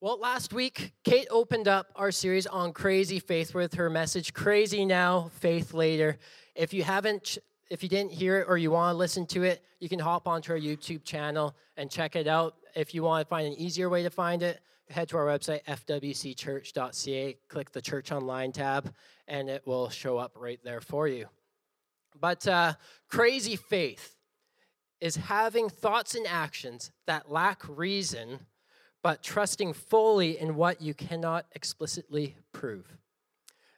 Well, 0.00 0.20
last 0.20 0.52
week, 0.52 0.92
Kate 1.02 1.26
opened 1.28 1.66
up 1.66 1.88
our 1.96 2.12
series 2.12 2.46
on 2.46 2.72
crazy 2.72 3.18
faith 3.18 3.52
with 3.52 3.74
her 3.74 3.90
message, 3.90 4.32
Crazy 4.32 4.84
Now, 4.84 5.28
Faith 5.40 5.74
Later. 5.74 6.18
If 6.54 6.72
you 6.72 6.84
haven't, 6.84 7.36
if 7.68 7.82
you 7.82 7.88
didn't 7.88 8.12
hear 8.12 8.38
it 8.38 8.46
or 8.48 8.56
you 8.56 8.70
want 8.70 8.94
to 8.94 8.96
listen 8.96 9.26
to 9.26 9.42
it, 9.42 9.60
you 9.80 9.88
can 9.88 9.98
hop 9.98 10.28
onto 10.28 10.52
our 10.52 10.58
YouTube 10.58 11.02
channel 11.02 11.56
and 11.76 11.90
check 11.90 12.14
it 12.14 12.28
out. 12.28 12.54
If 12.76 12.94
you 12.94 13.02
want 13.02 13.26
to 13.26 13.28
find 13.28 13.48
an 13.48 13.54
easier 13.54 13.88
way 13.88 14.04
to 14.04 14.10
find 14.10 14.44
it, 14.44 14.60
head 14.88 15.08
to 15.08 15.16
our 15.16 15.26
website, 15.26 15.64
fwcchurch.ca, 15.64 17.36
click 17.48 17.72
the 17.72 17.82
Church 17.82 18.12
Online 18.12 18.52
tab, 18.52 18.94
and 19.26 19.50
it 19.50 19.66
will 19.66 19.88
show 19.88 20.16
up 20.16 20.30
right 20.36 20.60
there 20.62 20.80
for 20.80 21.08
you. 21.08 21.26
But 22.20 22.46
uh, 22.46 22.74
crazy 23.08 23.56
faith 23.56 24.14
is 25.00 25.16
having 25.16 25.68
thoughts 25.68 26.14
and 26.14 26.24
actions 26.28 26.92
that 27.08 27.32
lack 27.32 27.64
reason 27.68 28.46
but 29.02 29.22
trusting 29.22 29.72
fully 29.72 30.38
in 30.38 30.56
what 30.56 30.80
you 30.80 30.94
cannot 30.94 31.46
explicitly 31.52 32.36
prove. 32.52 32.96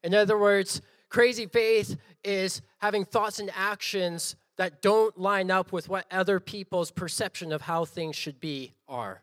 In 0.02 0.14
other 0.14 0.38
words, 0.38 0.80
crazy 1.08 1.46
faith 1.46 1.96
is 2.24 2.62
having 2.78 3.04
thoughts 3.04 3.38
and 3.38 3.50
actions 3.54 4.36
that 4.56 4.82
don't 4.82 5.18
line 5.18 5.50
up 5.50 5.72
with 5.72 5.88
what 5.88 6.06
other 6.10 6.40
people's 6.40 6.90
perception 6.90 7.52
of 7.52 7.62
how 7.62 7.84
things 7.84 8.16
should 8.16 8.40
be 8.40 8.74
are. 8.88 9.22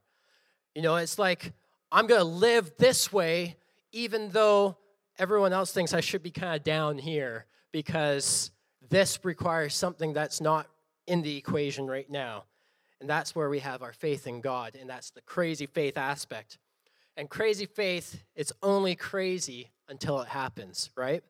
You 0.73 0.81
know, 0.81 0.95
it's 0.95 1.19
like, 1.19 1.53
I'm 1.91 2.07
to 2.07 2.23
live 2.23 2.71
this 2.77 3.11
way, 3.11 3.55
even 3.91 4.29
though 4.29 4.77
everyone 5.17 5.53
else 5.53 5.71
thinks 5.71 5.93
I 5.93 6.01
should 6.01 6.23
be 6.23 6.31
kind 6.31 6.55
of 6.55 6.63
down 6.63 6.97
here 6.97 7.45
because 7.71 8.51
this 8.89 9.19
requires 9.23 9.73
something 9.73 10.13
that's 10.13 10.41
not 10.41 10.67
in 11.07 11.21
the 11.21 11.37
equation 11.37 11.87
right 11.87 12.09
now. 12.09 12.43
And 12.99 13.09
that's 13.09 13.35
where 13.35 13.49
we 13.49 13.59
have 13.59 13.83
our 13.83 13.93
faith 13.93 14.25
in 14.25 14.41
God, 14.41 14.75
and 14.79 14.89
that's 14.89 15.11
the 15.11 15.21
crazy 15.21 15.67
faith 15.67 15.97
aspect. 15.97 16.57
And 17.15 17.29
crazy 17.29 17.65
faith, 17.65 18.23
it's 18.35 18.53
only 18.63 18.95
crazy 18.95 19.69
until 19.87 20.19
it 20.21 20.27
happens, 20.27 20.89
right? 20.95 21.23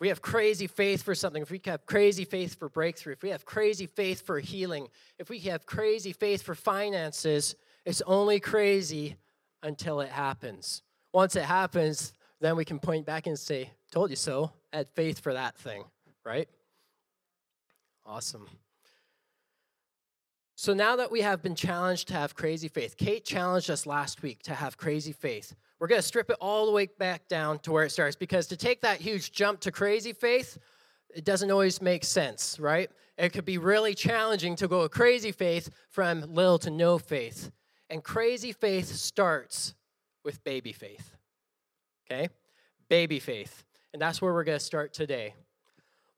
we 0.00 0.08
have 0.08 0.22
crazy 0.22 0.66
faith 0.66 1.02
for 1.02 1.14
something, 1.14 1.42
if 1.42 1.50
we 1.50 1.60
have 1.66 1.84
crazy 1.84 2.24
faith 2.24 2.58
for 2.58 2.70
breakthrough, 2.70 3.12
if 3.12 3.22
we 3.22 3.28
have 3.28 3.44
crazy 3.44 3.86
faith 3.86 4.24
for 4.24 4.40
healing, 4.40 4.88
if 5.18 5.28
we 5.28 5.38
have 5.40 5.66
crazy 5.66 6.12
faith 6.12 6.42
for 6.42 6.54
finances, 6.54 7.54
it's 7.84 8.00
only 8.06 8.40
crazy 8.40 9.16
until 9.62 10.00
it 10.00 10.08
happens. 10.08 10.82
Once 11.12 11.36
it 11.36 11.44
happens, 11.44 12.14
then 12.40 12.56
we 12.56 12.64
can 12.64 12.78
point 12.78 13.04
back 13.04 13.26
and 13.26 13.38
say, 13.38 13.70
Told 13.92 14.08
you 14.10 14.16
so. 14.16 14.52
I 14.72 14.78
had 14.78 14.88
faith 14.94 15.20
for 15.20 15.34
that 15.34 15.58
thing, 15.58 15.82
right? 16.24 16.48
Awesome. 18.06 18.46
So 20.60 20.74
now 20.74 20.94
that 20.96 21.10
we 21.10 21.22
have 21.22 21.42
been 21.42 21.54
challenged 21.54 22.08
to 22.08 22.14
have 22.14 22.34
crazy 22.34 22.68
faith, 22.68 22.98
Kate 22.98 23.24
challenged 23.24 23.70
us 23.70 23.86
last 23.86 24.20
week 24.20 24.42
to 24.42 24.52
have 24.52 24.76
crazy 24.76 25.10
faith. 25.10 25.54
We're 25.78 25.86
going 25.86 26.02
to 26.02 26.06
strip 26.06 26.28
it 26.28 26.36
all 26.38 26.66
the 26.66 26.72
way 26.72 26.86
back 26.98 27.28
down 27.28 27.60
to 27.60 27.72
where 27.72 27.84
it 27.84 27.92
starts 27.92 28.14
because 28.14 28.46
to 28.48 28.58
take 28.58 28.82
that 28.82 29.00
huge 29.00 29.32
jump 29.32 29.60
to 29.60 29.72
crazy 29.72 30.12
faith, 30.12 30.58
it 31.14 31.24
doesn't 31.24 31.50
always 31.50 31.80
make 31.80 32.04
sense, 32.04 32.60
right? 32.60 32.90
It 33.16 33.32
could 33.32 33.46
be 33.46 33.56
really 33.56 33.94
challenging 33.94 34.54
to 34.56 34.68
go 34.68 34.82
a 34.82 34.90
crazy 34.90 35.32
faith 35.32 35.70
from 35.88 36.34
little 36.34 36.58
to 36.58 36.70
no 36.70 36.98
faith. 36.98 37.50
And 37.88 38.04
crazy 38.04 38.52
faith 38.52 38.88
starts 38.88 39.72
with 40.26 40.44
baby 40.44 40.74
faith. 40.74 41.16
Okay? 42.04 42.28
Baby 42.90 43.18
faith. 43.18 43.64
And 43.94 44.02
that's 44.02 44.20
where 44.20 44.34
we're 44.34 44.44
going 44.44 44.58
to 44.58 44.64
start 44.64 44.92
today. 44.92 45.32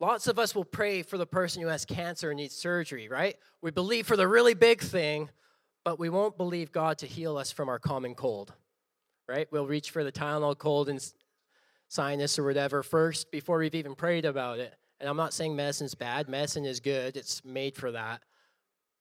Lots 0.03 0.27
of 0.27 0.37
us 0.37 0.53
will 0.53 0.65
pray 0.65 1.03
for 1.03 1.17
the 1.17 1.29
person 1.29 1.63
who 1.63 1.69
has 1.69 1.85
cancer 1.85 2.33
and 2.33 2.39
needs 2.39 2.57
surgery, 2.57 3.09
right? 3.09 3.37
We 3.61 3.71
believe 3.71 4.05
for 4.05 4.17
the 4.17 4.27
really 4.27 4.53
big 4.53 4.81
thing, 4.81 5.31
but 5.85 6.01
we 6.01 6.09
won't 6.09 6.37
believe 6.37 6.73
God 6.73 6.99
to 6.99 7.07
heal 7.07 7.37
us 7.37 7.53
from 7.53 7.69
our 7.69 7.79
common 7.79 8.17
cold, 8.17 8.53
right? 9.29 9.47
We'll 9.53 9.69
reach 9.69 9.93
for 9.93 10.03
the 10.03 10.11
Tylenol 10.11 10.59
cold 10.59 10.89
and 10.89 11.01
sinus 11.87 12.37
or 12.37 12.43
whatever 12.43 12.83
first 12.83 13.31
before 13.31 13.59
we've 13.59 13.77
even 13.77 13.95
prayed 13.95 14.25
about 14.25 14.59
it. 14.59 14.75
And 14.99 15.09
I'm 15.09 15.17
not 15.17 15.33
saying 15.33 15.55
medicine's 15.55 15.95
bad, 15.95 16.29
medicine 16.29 16.65
is 16.65 16.81
good, 16.81 17.17
it's 17.17 17.45
made 17.45 17.77
for 17.77 17.93
that. 17.93 18.23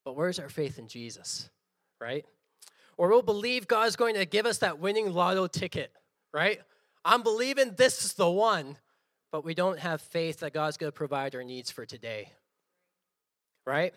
But 0.06 0.16
where's 0.16 0.38
our 0.38 0.50
faith 0.50 0.78
in 0.78 0.88
Jesus, 0.88 1.50
right? 2.00 2.28
Or 2.96 3.10
we'll 3.10 3.24
believe 3.24 3.68
God's 3.68 3.96
going 3.96 4.14
to 4.14 4.26
give 4.26 4.46
us 4.46 4.60
that 4.60 4.78
winning 4.78 5.12
lotto 5.12 5.48
ticket, 5.48 5.94
right? 6.32 6.62
I'm 7.04 7.24
believing 7.24 7.74
this 7.76 8.06
is 8.06 8.14
the 8.14 8.30
one 8.30 8.78
but 9.32 9.46
we 9.46 9.54
don't 9.54 9.80
have 9.80 10.02
faith 10.02 10.40
that 10.40 10.54
God's 10.54 10.78
going 10.78 10.92
to 10.92 10.96
provide 10.96 11.36
our 11.36 11.44
needs 11.44 11.72
for 11.72 11.86
today. 11.86 12.32
Right? 13.66 13.94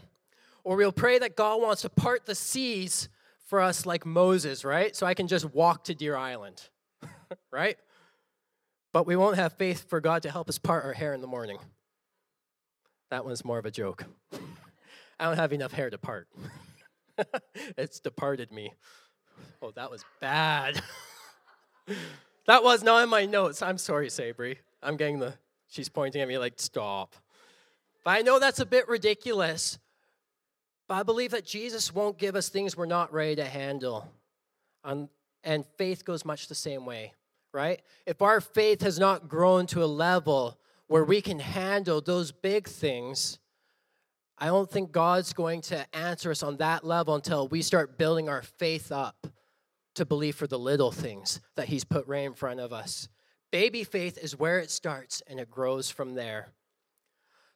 Or 0.62 0.76
we'll 0.76 0.92
pray 0.92 1.18
that 1.18 1.36
God 1.36 1.60
wants 1.60 1.82
to 1.82 1.88
part 1.88 2.26
the 2.26 2.34
seas 2.34 3.08
for 3.46 3.60
us 3.60 3.84
like 3.84 4.06
Moses, 4.06 4.64
right? 4.64 4.94
So 4.96 5.06
I 5.06 5.14
can 5.14 5.28
just 5.28 5.52
walk 5.52 5.84
to 5.84 5.94
Deer 5.94 6.16
Island, 6.16 6.62
right? 7.52 7.76
But 8.92 9.06
we 9.06 9.16
won't 9.16 9.36
have 9.36 9.52
faith 9.54 9.88
for 9.88 10.00
God 10.00 10.22
to 10.22 10.30
help 10.30 10.48
us 10.48 10.58
part 10.58 10.84
our 10.84 10.92
hair 10.92 11.12
in 11.12 11.20
the 11.20 11.26
morning. 11.26 11.58
That 13.10 13.24
one's 13.24 13.44
more 13.44 13.58
of 13.58 13.66
a 13.66 13.70
joke. 13.70 14.04
I 15.20 15.26
don't 15.26 15.36
have 15.36 15.52
enough 15.52 15.72
hair 15.72 15.90
to 15.90 15.98
part. 15.98 16.28
it's 17.76 18.00
departed 18.00 18.50
me. 18.50 18.72
Oh, 19.60 19.72
that 19.72 19.90
was 19.90 20.04
bad. 20.20 20.80
that 22.46 22.64
was 22.64 22.82
not 22.82 23.02
in 23.02 23.08
my 23.08 23.26
notes. 23.26 23.62
I'm 23.62 23.78
sorry, 23.78 24.08
Sabri. 24.08 24.56
I'm 24.84 24.96
getting 24.96 25.18
the, 25.18 25.34
she's 25.68 25.88
pointing 25.88 26.20
at 26.20 26.28
me 26.28 26.38
like, 26.38 26.54
stop. 26.56 27.14
But 28.04 28.10
I 28.12 28.22
know 28.22 28.38
that's 28.38 28.60
a 28.60 28.66
bit 28.66 28.86
ridiculous. 28.86 29.78
But 30.86 30.94
I 30.94 31.02
believe 31.02 31.30
that 31.30 31.46
Jesus 31.46 31.94
won't 31.94 32.18
give 32.18 32.36
us 32.36 32.48
things 32.48 32.76
we're 32.76 32.86
not 32.86 33.12
ready 33.12 33.36
to 33.36 33.44
handle. 33.44 34.06
And, 34.84 35.08
and 35.42 35.64
faith 35.78 36.04
goes 36.04 36.24
much 36.24 36.48
the 36.48 36.54
same 36.54 36.84
way, 36.84 37.14
right? 37.52 37.80
If 38.04 38.20
our 38.20 38.40
faith 38.40 38.82
has 38.82 38.98
not 38.98 39.28
grown 39.28 39.66
to 39.68 39.82
a 39.82 39.86
level 39.86 40.58
where 40.86 41.04
we 41.04 41.22
can 41.22 41.38
handle 41.38 42.02
those 42.02 42.30
big 42.32 42.68
things, 42.68 43.38
I 44.36 44.46
don't 44.46 44.70
think 44.70 44.92
God's 44.92 45.32
going 45.32 45.62
to 45.62 45.86
answer 45.96 46.30
us 46.30 46.42
on 46.42 46.58
that 46.58 46.84
level 46.84 47.14
until 47.14 47.48
we 47.48 47.62
start 47.62 47.96
building 47.96 48.28
our 48.28 48.42
faith 48.42 48.92
up 48.92 49.26
to 49.94 50.04
believe 50.04 50.34
for 50.34 50.46
the 50.46 50.58
little 50.58 50.92
things 50.92 51.40
that 51.56 51.68
He's 51.68 51.84
put 51.84 52.06
right 52.06 52.24
in 52.24 52.34
front 52.34 52.60
of 52.60 52.72
us. 52.72 53.08
Baby 53.54 53.84
faith 53.84 54.18
is 54.18 54.36
where 54.36 54.58
it 54.58 54.68
starts 54.68 55.22
and 55.28 55.38
it 55.38 55.48
grows 55.48 55.88
from 55.88 56.14
there. 56.16 56.48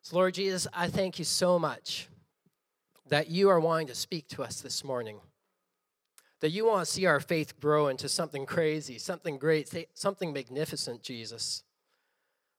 So, 0.00 0.14
Lord 0.14 0.34
Jesus, 0.34 0.68
I 0.72 0.86
thank 0.86 1.18
you 1.18 1.24
so 1.24 1.58
much 1.58 2.06
that 3.08 3.30
you 3.30 3.48
are 3.48 3.58
wanting 3.58 3.88
to 3.88 3.96
speak 3.96 4.28
to 4.28 4.44
us 4.44 4.60
this 4.60 4.84
morning. 4.84 5.18
That 6.38 6.50
you 6.50 6.66
want 6.66 6.86
to 6.86 6.92
see 6.92 7.06
our 7.06 7.18
faith 7.18 7.58
grow 7.58 7.88
into 7.88 8.08
something 8.08 8.46
crazy, 8.46 8.96
something 8.96 9.38
great, 9.38 9.74
something 9.94 10.32
magnificent, 10.32 11.02
Jesus. 11.02 11.64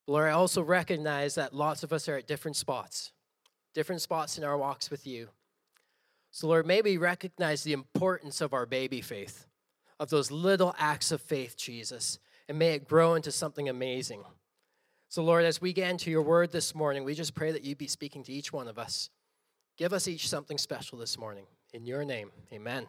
Lord, 0.05 0.27
I 0.27 0.33
also 0.33 0.61
recognize 0.61 1.35
that 1.35 1.55
lots 1.55 1.81
of 1.81 1.93
us 1.93 2.09
are 2.09 2.17
at 2.17 2.27
different 2.27 2.57
spots, 2.57 3.13
different 3.73 4.01
spots 4.01 4.37
in 4.37 4.43
our 4.43 4.57
walks 4.57 4.91
with 4.91 5.07
you. 5.07 5.29
So, 6.31 6.49
Lord, 6.49 6.67
may 6.67 6.81
we 6.81 6.97
recognize 6.97 7.63
the 7.63 7.71
importance 7.71 8.41
of 8.41 8.51
our 8.51 8.65
baby 8.65 8.99
faith, 8.99 9.47
of 9.97 10.09
those 10.09 10.29
little 10.29 10.75
acts 10.77 11.13
of 11.13 11.21
faith, 11.21 11.55
Jesus, 11.55 12.19
and 12.49 12.57
may 12.57 12.73
it 12.73 12.87
grow 12.87 13.13
into 13.13 13.31
something 13.31 13.69
amazing. 13.69 14.23
So, 15.07 15.23
Lord, 15.23 15.45
as 15.45 15.61
we 15.61 15.71
get 15.71 15.91
into 15.91 16.09
your 16.09 16.23
word 16.23 16.51
this 16.51 16.73
morning, 16.73 17.03
we 17.03 17.13
just 17.13 17.35
pray 17.35 17.51
that 17.51 17.63
you 17.63 17.75
be 17.75 17.87
speaking 17.87 18.23
to 18.23 18.33
each 18.33 18.51
one 18.51 18.67
of 18.67 18.79
us. 18.79 19.11
Give 19.77 19.93
us 19.93 20.07
each 20.07 20.27
something 20.27 20.57
special 20.57 20.97
this 20.97 21.17
morning. 21.17 21.45
In 21.73 21.85
your 21.85 22.03
name, 22.03 22.31
amen. 22.51 22.87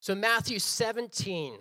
So, 0.00 0.14
Matthew 0.14 0.58
17, 0.58 1.58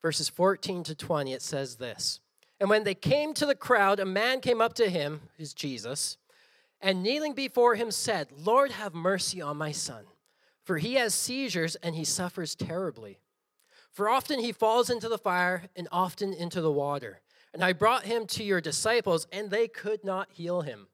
verses 0.00 0.28
14 0.28 0.84
to 0.84 0.94
20, 0.94 1.32
it 1.32 1.42
says 1.42 1.76
this 1.76 2.20
And 2.60 2.70
when 2.70 2.84
they 2.84 2.94
came 2.94 3.34
to 3.34 3.46
the 3.46 3.56
crowd, 3.56 3.98
a 3.98 4.06
man 4.06 4.40
came 4.40 4.60
up 4.60 4.74
to 4.74 4.88
him, 4.88 5.22
who's 5.36 5.52
Jesus, 5.52 6.18
and 6.80 7.02
kneeling 7.02 7.34
before 7.34 7.74
him 7.74 7.90
said, 7.90 8.28
Lord, 8.36 8.70
have 8.70 8.94
mercy 8.94 9.42
on 9.42 9.56
my 9.56 9.72
son, 9.72 10.04
for 10.62 10.78
he 10.78 10.94
has 10.94 11.14
seizures 11.14 11.74
and 11.76 11.96
he 11.96 12.04
suffers 12.04 12.54
terribly. 12.54 13.18
For 13.92 14.08
often 14.08 14.40
he 14.40 14.52
falls 14.52 14.90
into 14.90 15.08
the 15.08 15.18
fire 15.18 15.64
and 15.74 15.88
often 15.90 16.32
into 16.32 16.60
the 16.60 16.70
water. 16.70 17.20
And 17.52 17.64
I 17.64 17.72
brought 17.72 18.04
him 18.04 18.26
to 18.28 18.44
your 18.44 18.60
disciples, 18.60 19.26
and 19.32 19.50
they 19.50 19.66
could 19.66 20.04
not 20.04 20.28
heal 20.30 20.60
him. 20.62 20.86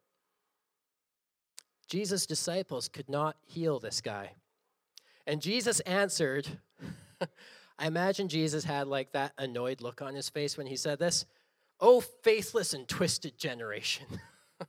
Jesus' 1.87 2.27
disciples 2.27 2.89
could 2.89 3.09
not 3.09 3.37
heal 3.45 3.79
this 3.79 4.01
guy. 4.01 4.33
And 5.27 5.43
Jesus 5.43 5.81
answered, 5.81 6.49
I 7.79 7.87
imagine 7.87 8.29
Jesus 8.29 8.65
had 8.65 8.89
like 8.89 9.13
that 9.13 9.33
annoyed 9.39 9.83
look 9.83 10.01
on 10.01 10.15
his 10.15 10.31
face 10.31 10.57
when 10.57 10.67
he 10.67 10.77
said 10.77 10.99
this. 10.99 11.27
Oh, 11.79 12.01
faithless 12.01 12.73
and 12.73 12.89
twisted 12.89 13.39
generation. 13.39 14.07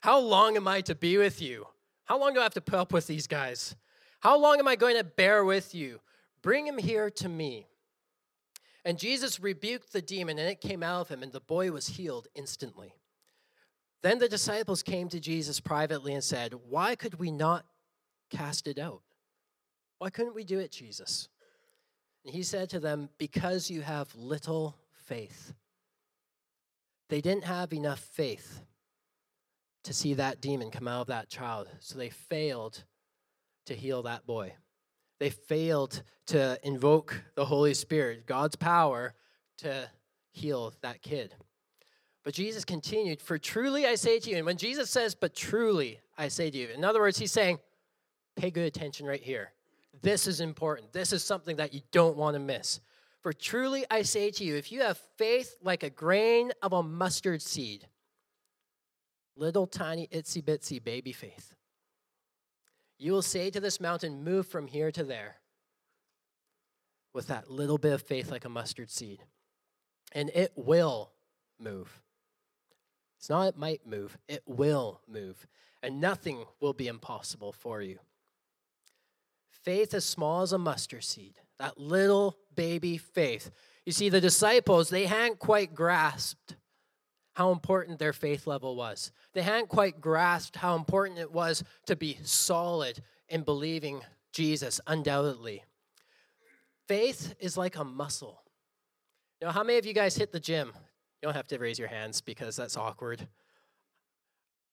How 0.00 0.18
long 0.18 0.56
am 0.56 0.66
I 0.66 0.80
to 0.82 0.94
be 0.94 1.16
with 1.16 1.40
you? 1.40 1.66
How 2.04 2.18
long 2.18 2.34
do 2.34 2.40
I 2.40 2.42
have 2.42 2.54
to 2.54 2.60
put 2.60 2.78
up 2.78 2.92
with 2.92 3.06
these 3.06 3.26
guys? 3.26 3.76
How 4.20 4.36
long 4.38 4.58
am 4.58 4.66
I 4.66 4.76
going 4.76 4.96
to 4.96 5.04
bear 5.04 5.44
with 5.44 5.74
you? 5.74 6.00
Bring 6.48 6.66
him 6.66 6.78
here 6.78 7.10
to 7.10 7.28
me. 7.28 7.66
And 8.82 8.98
Jesus 8.98 9.38
rebuked 9.38 9.92
the 9.92 10.00
demon, 10.00 10.38
and 10.38 10.48
it 10.48 10.62
came 10.62 10.82
out 10.82 11.02
of 11.02 11.08
him, 11.10 11.22
and 11.22 11.30
the 11.30 11.40
boy 11.40 11.70
was 11.70 11.88
healed 11.88 12.26
instantly. 12.34 12.94
Then 14.02 14.18
the 14.18 14.30
disciples 14.30 14.82
came 14.82 15.10
to 15.10 15.20
Jesus 15.20 15.60
privately 15.60 16.14
and 16.14 16.24
said, 16.24 16.54
Why 16.54 16.94
could 16.94 17.18
we 17.18 17.30
not 17.30 17.66
cast 18.30 18.66
it 18.66 18.78
out? 18.78 19.02
Why 19.98 20.08
couldn't 20.08 20.34
we 20.34 20.42
do 20.42 20.58
it, 20.58 20.72
Jesus? 20.72 21.28
And 22.24 22.34
he 22.34 22.42
said 22.42 22.70
to 22.70 22.80
them, 22.80 23.10
Because 23.18 23.68
you 23.68 23.82
have 23.82 24.14
little 24.14 24.74
faith. 25.04 25.52
They 27.10 27.20
didn't 27.20 27.44
have 27.44 27.74
enough 27.74 28.00
faith 28.00 28.62
to 29.84 29.92
see 29.92 30.14
that 30.14 30.40
demon 30.40 30.70
come 30.70 30.88
out 30.88 31.02
of 31.02 31.06
that 31.08 31.28
child, 31.28 31.68
so 31.80 31.98
they 31.98 32.08
failed 32.08 32.84
to 33.66 33.74
heal 33.74 34.02
that 34.04 34.26
boy. 34.26 34.54
They 35.18 35.30
failed 35.30 36.02
to 36.26 36.58
invoke 36.62 37.22
the 37.34 37.44
Holy 37.44 37.74
Spirit, 37.74 38.26
God's 38.26 38.56
power, 38.56 39.14
to 39.58 39.88
heal 40.30 40.72
that 40.82 41.02
kid. 41.02 41.34
But 42.24 42.34
Jesus 42.34 42.64
continued, 42.64 43.20
For 43.20 43.38
truly 43.38 43.86
I 43.86 43.94
say 43.94 44.18
to 44.18 44.30
you, 44.30 44.36
and 44.36 44.46
when 44.46 44.58
Jesus 44.58 44.90
says, 44.90 45.14
But 45.14 45.34
truly 45.34 46.00
I 46.16 46.28
say 46.28 46.50
to 46.50 46.58
you, 46.58 46.68
in 46.68 46.84
other 46.84 47.00
words, 47.00 47.18
he's 47.18 47.32
saying, 47.32 47.58
Pay 48.36 48.50
good 48.50 48.66
attention 48.66 49.06
right 49.06 49.22
here. 49.22 49.52
This 50.02 50.26
is 50.26 50.40
important. 50.40 50.92
This 50.92 51.12
is 51.12 51.24
something 51.24 51.56
that 51.56 51.74
you 51.74 51.80
don't 51.90 52.16
want 52.16 52.34
to 52.34 52.40
miss. 52.40 52.80
For 53.20 53.32
truly 53.32 53.84
I 53.90 54.02
say 54.02 54.30
to 54.30 54.44
you, 54.44 54.56
if 54.56 54.70
you 54.70 54.82
have 54.82 54.98
faith 55.16 55.56
like 55.62 55.82
a 55.82 55.90
grain 55.90 56.52
of 56.62 56.72
a 56.72 56.82
mustard 56.82 57.42
seed, 57.42 57.88
little 59.34 59.66
tiny 59.66 60.06
itsy 60.08 60.42
bitsy 60.42 60.82
baby 60.82 61.12
faith, 61.12 61.54
you 62.98 63.12
will 63.12 63.22
say 63.22 63.50
to 63.50 63.60
this 63.60 63.80
mountain, 63.80 64.24
Move 64.24 64.46
from 64.46 64.66
here 64.66 64.90
to 64.92 65.04
there, 65.04 65.36
with 67.14 67.28
that 67.28 67.50
little 67.50 67.78
bit 67.78 67.92
of 67.92 68.02
faith 68.02 68.30
like 68.30 68.44
a 68.44 68.50
mustard 68.50 68.90
seed, 68.90 69.22
and 70.12 70.30
it 70.34 70.52
will 70.56 71.12
move. 71.58 72.00
It's 73.18 73.30
not 73.30 73.48
it 73.48 73.58
might 73.58 73.86
move, 73.86 74.16
it 74.28 74.42
will 74.46 75.00
move, 75.08 75.46
and 75.82 76.00
nothing 76.00 76.44
will 76.60 76.72
be 76.72 76.86
impossible 76.86 77.52
for 77.52 77.82
you. 77.82 77.98
Faith 79.50 79.94
as 79.94 80.04
small 80.04 80.42
as 80.42 80.52
a 80.52 80.58
mustard 80.58 81.04
seed, 81.04 81.34
that 81.58 81.78
little 81.78 82.36
baby 82.54 82.96
faith. 82.96 83.50
You 83.84 83.92
see, 83.92 84.08
the 84.08 84.20
disciples, 84.20 84.88
they 84.88 85.06
hadn't 85.06 85.38
quite 85.38 85.74
grasped 85.74 86.56
how 87.38 87.52
important 87.52 88.00
their 88.00 88.12
faith 88.12 88.48
level 88.48 88.74
was. 88.74 89.12
They 89.32 89.42
hadn't 89.42 89.68
quite 89.68 90.00
grasped 90.00 90.56
how 90.56 90.74
important 90.74 91.20
it 91.20 91.30
was 91.30 91.62
to 91.86 91.94
be 91.94 92.18
solid 92.24 93.00
in 93.28 93.42
believing 93.42 94.00
Jesus, 94.32 94.80
undoubtedly. 94.88 95.62
Faith 96.88 97.36
is 97.38 97.56
like 97.56 97.76
a 97.76 97.84
muscle. 97.84 98.42
Now, 99.40 99.52
how 99.52 99.62
many 99.62 99.78
of 99.78 99.86
you 99.86 99.92
guys 99.92 100.16
hit 100.16 100.32
the 100.32 100.40
gym? 100.40 100.72
You 100.74 101.28
don't 101.28 101.34
have 101.36 101.46
to 101.48 101.58
raise 101.58 101.78
your 101.78 101.86
hands 101.86 102.20
because 102.20 102.56
that's 102.56 102.76
awkward. 102.76 103.28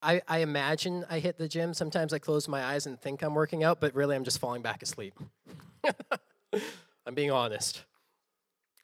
I, 0.02 0.24
I 0.28 0.40
imagine 0.40 1.06
I 1.08 1.20
hit 1.20 1.38
the 1.38 1.48
gym. 1.48 1.72
Sometimes 1.72 2.14
I 2.14 2.18
close 2.18 2.48
my 2.48 2.64
eyes 2.64 2.88
and 2.88 3.00
think 3.00 3.22
I'm 3.22 3.36
working 3.36 3.64
out, 3.64 3.80
but 3.80 3.94
really 3.94 4.16
I'm 4.16 4.24
just 4.24 4.40
falling 4.40 4.64
back 4.64 4.82
asleep. 4.82 5.14
I'm 7.06 7.14
being 7.14 7.30
honest. 7.30 7.84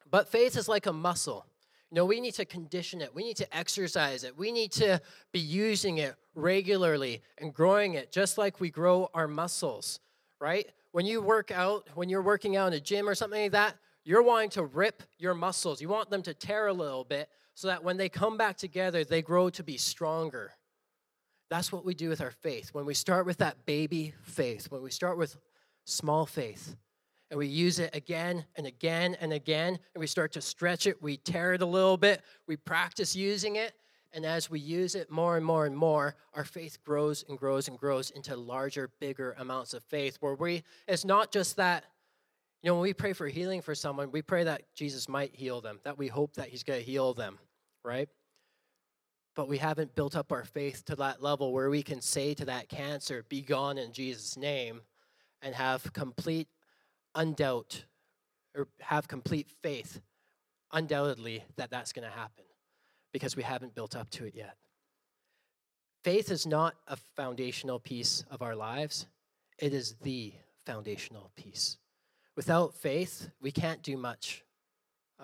But 0.07 0.29
faith 0.29 0.55
is 0.55 0.67
like 0.67 0.85
a 0.85 0.93
muscle. 0.93 1.47
Know, 1.93 2.05
we 2.05 2.21
need 2.21 2.35
to 2.35 2.45
condition 2.45 3.01
it. 3.01 3.13
We 3.13 3.23
need 3.23 3.35
to 3.37 3.57
exercise 3.57 4.23
it. 4.23 4.37
We 4.37 4.53
need 4.53 4.71
to 4.73 5.01
be 5.33 5.39
using 5.39 5.97
it 5.97 6.15
regularly 6.35 7.21
and 7.37 7.53
growing 7.53 7.95
it, 7.95 8.13
just 8.13 8.37
like 8.37 8.61
we 8.61 8.69
grow 8.69 9.09
our 9.13 9.27
muscles, 9.27 9.99
right? 10.39 10.65
When 10.93 11.05
you 11.05 11.21
work 11.21 11.51
out, 11.51 11.89
when 11.95 12.07
you're 12.07 12.21
working 12.21 12.55
out 12.55 12.67
in 12.67 12.73
a 12.73 12.79
gym 12.79 13.09
or 13.09 13.15
something 13.15 13.41
like 13.41 13.51
that, 13.51 13.75
you're 14.05 14.23
wanting 14.23 14.51
to 14.51 14.63
rip 14.63 15.03
your 15.19 15.33
muscles. 15.33 15.81
You 15.81 15.89
want 15.89 16.09
them 16.09 16.21
to 16.23 16.33
tear 16.33 16.67
a 16.67 16.73
little 16.73 17.03
bit 17.03 17.27
so 17.55 17.67
that 17.67 17.83
when 17.83 17.97
they 17.97 18.07
come 18.07 18.37
back 18.37 18.55
together, 18.55 19.03
they 19.03 19.21
grow 19.21 19.49
to 19.49 19.63
be 19.63 19.75
stronger. 19.75 20.53
That's 21.49 21.73
what 21.73 21.83
we 21.83 21.93
do 21.93 22.07
with 22.07 22.21
our 22.21 22.31
faith. 22.31 22.69
When 22.73 22.85
we 22.85 22.93
start 22.93 23.25
with 23.25 23.39
that 23.39 23.65
baby 23.65 24.13
faith, 24.23 24.71
when 24.71 24.81
we 24.81 24.91
start 24.91 25.17
with 25.17 25.35
small 25.83 26.25
faith, 26.25 26.77
and 27.31 27.37
we 27.37 27.47
use 27.47 27.79
it 27.79 27.95
again 27.95 28.45
and 28.57 28.67
again 28.67 29.15
and 29.21 29.33
again, 29.33 29.79
and 29.95 29.99
we 29.99 30.05
start 30.05 30.33
to 30.33 30.41
stretch 30.41 30.85
it, 30.85 31.01
we 31.01 31.17
tear 31.17 31.53
it 31.53 31.61
a 31.61 31.65
little 31.65 31.97
bit, 31.97 32.21
we 32.45 32.57
practice 32.57 33.15
using 33.15 33.55
it, 33.55 33.73
and 34.13 34.25
as 34.25 34.49
we 34.49 34.59
use 34.59 34.93
it 34.93 35.09
more 35.09 35.37
and 35.37 35.45
more 35.45 35.65
and 35.65 35.75
more, 35.75 36.15
our 36.33 36.43
faith 36.43 36.77
grows 36.83 37.23
and 37.29 37.39
grows 37.39 37.69
and 37.69 37.79
grows 37.79 38.11
into 38.11 38.35
larger, 38.35 38.91
bigger 38.99 39.33
amounts 39.39 39.73
of 39.73 39.81
faith 39.85 40.17
where 40.19 40.35
we, 40.35 40.61
it's 40.87 41.05
not 41.05 41.31
just 41.31 41.55
that, 41.55 41.85
you 42.61 42.69
know, 42.69 42.75
when 42.75 42.83
we 42.83 42.93
pray 42.93 43.13
for 43.13 43.27
healing 43.27 43.61
for 43.61 43.73
someone, 43.73 44.11
we 44.11 44.21
pray 44.21 44.43
that 44.43 44.63
Jesus 44.75 45.07
might 45.07 45.33
heal 45.33 45.61
them, 45.61 45.79
that 45.85 45.97
we 45.97 46.09
hope 46.09 46.35
that 46.35 46.49
he's 46.49 46.63
going 46.63 46.81
to 46.81 46.85
heal 46.85 47.13
them, 47.13 47.39
right? 47.83 48.09
but 49.35 49.47
we 49.47 49.57
haven't 49.57 49.95
built 49.95 50.15
up 50.15 50.31
our 50.31 50.43
faith 50.43 50.83
to 50.85 50.95
that 50.95 51.23
level 51.23 51.53
where 51.53 51.69
we 51.69 51.81
can 51.81 52.01
say 52.01 52.33
to 52.33 52.45
that 52.45 52.69
cancer, 52.69 53.25
Be 53.29 53.41
gone 53.41 53.77
in 53.77 53.93
Jesus' 53.93 54.35
name, 54.37 54.81
and 55.41 55.55
have 55.55 55.91
complete 55.93 56.47
undoubt 57.15 57.83
or 58.55 58.67
have 58.79 59.07
complete 59.07 59.49
faith, 59.61 60.01
undoubtedly, 60.71 61.43
that 61.55 61.69
that's 61.69 61.93
going 61.93 62.07
to 62.07 62.13
happen 62.13 62.45
because 63.11 63.35
we 63.35 63.43
haven't 63.43 63.75
built 63.75 63.95
up 63.95 64.09
to 64.11 64.25
it 64.25 64.35
yet. 64.35 64.55
Faith 66.03 66.31
is 66.31 66.47
not 66.47 66.75
a 66.87 66.95
foundational 67.15 67.79
piece 67.79 68.25
of 68.31 68.41
our 68.41 68.55
lives, 68.55 69.07
it 69.59 69.73
is 69.73 69.95
the 70.01 70.33
foundational 70.65 71.31
piece. 71.35 71.77
Without 72.35 72.73
faith, 72.73 73.29
we 73.41 73.51
can't 73.51 73.83
do 73.83 73.97
much 73.97 74.43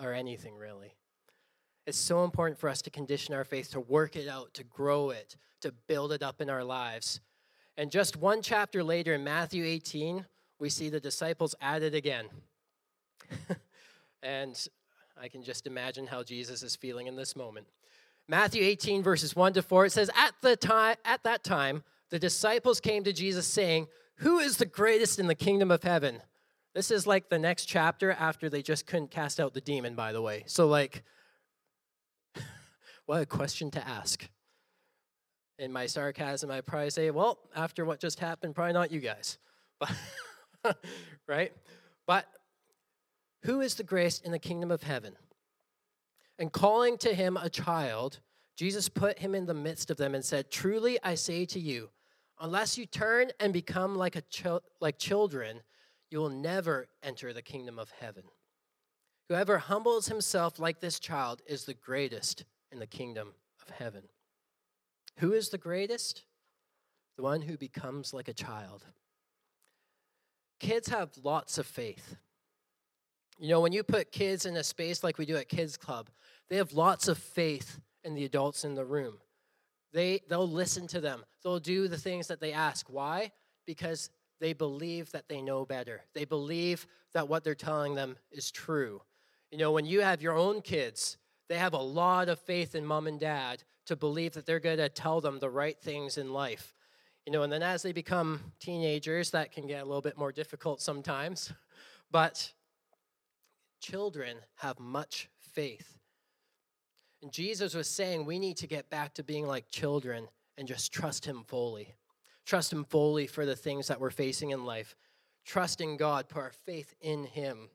or 0.00 0.12
anything 0.12 0.54
really. 0.54 0.94
It's 1.86 1.98
so 1.98 2.22
important 2.22 2.60
for 2.60 2.68
us 2.68 2.82
to 2.82 2.90
condition 2.90 3.34
our 3.34 3.44
faith, 3.44 3.70
to 3.70 3.80
work 3.80 4.14
it 4.14 4.28
out, 4.28 4.52
to 4.54 4.64
grow 4.64 5.10
it, 5.10 5.36
to 5.62 5.72
build 5.88 6.12
it 6.12 6.22
up 6.22 6.40
in 6.40 6.50
our 6.50 6.62
lives. 6.62 7.20
And 7.76 7.90
just 7.90 8.16
one 8.16 8.42
chapter 8.42 8.84
later 8.84 9.14
in 9.14 9.24
Matthew 9.24 9.64
18, 9.64 10.26
we 10.58 10.68
see 10.68 10.88
the 10.88 11.00
disciples 11.00 11.54
at 11.60 11.82
it 11.82 11.94
again. 11.94 12.26
and 14.22 14.68
I 15.20 15.28
can 15.28 15.42
just 15.42 15.66
imagine 15.66 16.06
how 16.06 16.22
Jesus 16.22 16.62
is 16.62 16.76
feeling 16.76 17.06
in 17.06 17.16
this 17.16 17.36
moment. 17.36 17.66
Matthew 18.28 18.62
18, 18.62 19.02
verses 19.02 19.34
1 19.34 19.54
to 19.54 19.62
4, 19.62 19.86
it 19.86 19.92
says, 19.92 20.10
At, 20.14 20.34
the 20.42 20.56
time, 20.56 20.96
at 21.04 21.22
that 21.24 21.42
time, 21.42 21.82
the 22.10 22.18
disciples 22.18 22.80
came 22.80 23.04
to 23.04 23.12
Jesus 23.12 23.46
saying, 23.46 23.88
Who 24.16 24.38
is 24.38 24.58
the 24.58 24.66
greatest 24.66 25.18
in 25.18 25.26
the 25.26 25.34
kingdom 25.34 25.70
of 25.70 25.82
heaven? 25.82 26.20
This 26.74 26.90
is 26.90 27.06
like 27.06 27.28
the 27.28 27.38
next 27.38 27.64
chapter 27.64 28.12
after 28.12 28.50
they 28.50 28.62
just 28.62 28.86
couldn't 28.86 29.10
cast 29.10 29.40
out 29.40 29.54
the 29.54 29.60
demon, 29.60 29.94
by 29.94 30.12
the 30.12 30.20
way. 30.20 30.44
So, 30.46 30.68
like, 30.68 31.02
what 33.06 33.22
a 33.22 33.26
question 33.26 33.70
to 33.72 33.88
ask. 33.88 34.28
In 35.58 35.72
my 35.72 35.86
sarcasm, 35.86 36.50
I 36.50 36.60
probably 36.60 36.90
say, 36.90 37.10
well, 37.10 37.38
after 37.56 37.84
what 37.84 37.98
just 37.98 38.20
happened, 38.20 38.54
probably 38.54 38.74
not 38.74 38.92
you 38.92 39.00
guys. 39.00 39.38
But, 39.80 39.92
right? 41.26 41.52
But 42.06 42.26
who 43.44 43.60
is 43.60 43.74
the 43.74 43.84
greatest 43.84 44.24
in 44.24 44.32
the 44.32 44.38
kingdom 44.38 44.70
of 44.70 44.82
heaven? 44.82 45.14
And 46.38 46.52
calling 46.52 46.98
to 46.98 47.14
him 47.14 47.36
a 47.36 47.50
child, 47.50 48.20
Jesus 48.56 48.88
put 48.88 49.18
him 49.18 49.34
in 49.34 49.46
the 49.46 49.54
midst 49.54 49.90
of 49.90 49.96
them 49.96 50.14
and 50.14 50.24
said, 50.24 50.50
Truly 50.50 50.98
I 51.02 51.14
say 51.14 51.44
to 51.46 51.60
you, 51.60 51.90
unless 52.40 52.78
you 52.78 52.86
turn 52.86 53.30
and 53.40 53.52
become 53.52 53.96
like, 53.96 54.16
a 54.16 54.22
ch- 54.22 54.62
like 54.80 54.98
children, 54.98 55.60
you 56.10 56.18
will 56.18 56.30
never 56.30 56.88
enter 57.02 57.32
the 57.32 57.42
kingdom 57.42 57.78
of 57.78 57.90
heaven. 58.00 58.24
Whoever 59.28 59.58
humbles 59.58 60.08
himself 60.08 60.58
like 60.58 60.80
this 60.80 60.98
child 60.98 61.42
is 61.46 61.64
the 61.64 61.74
greatest 61.74 62.44
in 62.72 62.78
the 62.78 62.86
kingdom 62.86 63.34
of 63.60 63.74
heaven. 63.74 64.04
Who 65.18 65.32
is 65.32 65.50
the 65.50 65.58
greatest? 65.58 66.24
The 67.16 67.22
one 67.22 67.42
who 67.42 67.58
becomes 67.58 68.14
like 68.14 68.28
a 68.28 68.32
child. 68.32 68.84
Kids 70.60 70.88
have 70.88 71.10
lots 71.22 71.58
of 71.58 71.66
faith. 71.66 72.16
You 73.38 73.48
know, 73.48 73.60
when 73.60 73.72
you 73.72 73.82
put 73.82 74.10
kids 74.10 74.46
in 74.46 74.56
a 74.56 74.64
space 74.64 75.04
like 75.04 75.18
we 75.18 75.26
do 75.26 75.36
at 75.36 75.48
Kids 75.48 75.76
Club, 75.76 76.10
they 76.48 76.56
have 76.56 76.72
lots 76.72 77.06
of 77.06 77.18
faith 77.18 77.78
in 78.02 78.14
the 78.14 78.24
adults 78.24 78.64
in 78.64 78.74
the 78.74 78.84
room. 78.84 79.18
They, 79.92 80.20
they'll 80.28 80.48
listen 80.48 80.86
to 80.88 81.00
them, 81.00 81.24
they'll 81.42 81.60
do 81.60 81.88
the 81.88 81.96
things 81.96 82.26
that 82.28 82.40
they 82.40 82.52
ask. 82.52 82.86
Why? 82.88 83.32
Because 83.66 84.10
they 84.40 84.52
believe 84.52 85.10
that 85.12 85.28
they 85.28 85.40
know 85.40 85.64
better. 85.64 86.02
They 86.14 86.24
believe 86.24 86.86
that 87.14 87.28
what 87.28 87.44
they're 87.44 87.54
telling 87.54 87.94
them 87.94 88.16
is 88.30 88.50
true. 88.50 89.02
You 89.50 89.58
know, 89.58 89.72
when 89.72 89.86
you 89.86 90.02
have 90.02 90.22
your 90.22 90.36
own 90.36 90.60
kids, 90.60 91.16
they 91.48 91.56
have 91.56 91.72
a 91.72 91.78
lot 91.78 92.28
of 92.28 92.38
faith 92.38 92.74
in 92.74 92.84
mom 92.84 93.06
and 93.06 93.18
dad 93.18 93.62
to 93.86 93.96
believe 93.96 94.34
that 94.34 94.46
they're 94.46 94.60
going 94.60 94.78
to 94.78 94.88
tell 94.88 95.20
them 95.20 95.38
the 95.38 95.48
right 95.48 95.80
things 95.80 96.18
in 96.18 96.32
life. 96.32 96.74
You 97.28 97.32
know, 97.32 97.42
and 97.42 97.52
then 97.52 97.62
as 97.62 97.82
they 97.82 97.92
become 97.92 98.40
teenagers, 98.58 99.32
that 99.32 99.52
can 99.52 99.66
get 99.66 99.82
a 99.82 99.84
little 99.84 100.00
bit 100.00 100.16
more 100.16 100.32
difficult 100.32 100.80
sometimes. 100.80 101.52
But 102.10 102.54
children 103.82 104.38
have 104.54 104.80
much 104.80 105.28
faith. 105.36 105.98
And 107.20 107.30
Jesus 107.30 107.74
was 107.74 107.86
saying 107.86 108.24
we 108.24 108.38
need 108.38 108.56
to 108.56 108.66
get 108.66 108.88
back 108.88 109.12
to 109.12 109.22
being 109.22 109.46
like 109.46 109.68
children 109.68 110.26
and 110.56 110.66
just 110.66 110.90
trust 110.90 111.26
Him 111.26 111.44
fully. 111.46 111.96
Trust 112.46 112.72
Him 112.72 112.84
fully 112.84 113.26
for 113.26 113.44
the 113.44 113.54
things 113.54 113.88
that 113.88 114.00
we're 114.00 114.08
facing 114.08 114.52
in 114.52 114.64
life. 114.64 114.96
Trust 115.44 115.82
in 115.82 115.98
God, 115.98 116.30
put 116.30 116.40
our 116.40 116.52
faith 116.64 116.94
in 117.02 117.24
Him. 117.24 117.68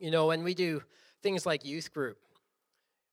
You 0.00 0.10
know, 0.10 0.26
when 0.26 0.42
we 0.42 0.54
do 0.54 0.82
things 1.22 1.46
like 1.46 1.64
youth 1.64 1.92
group, 1.94 2.18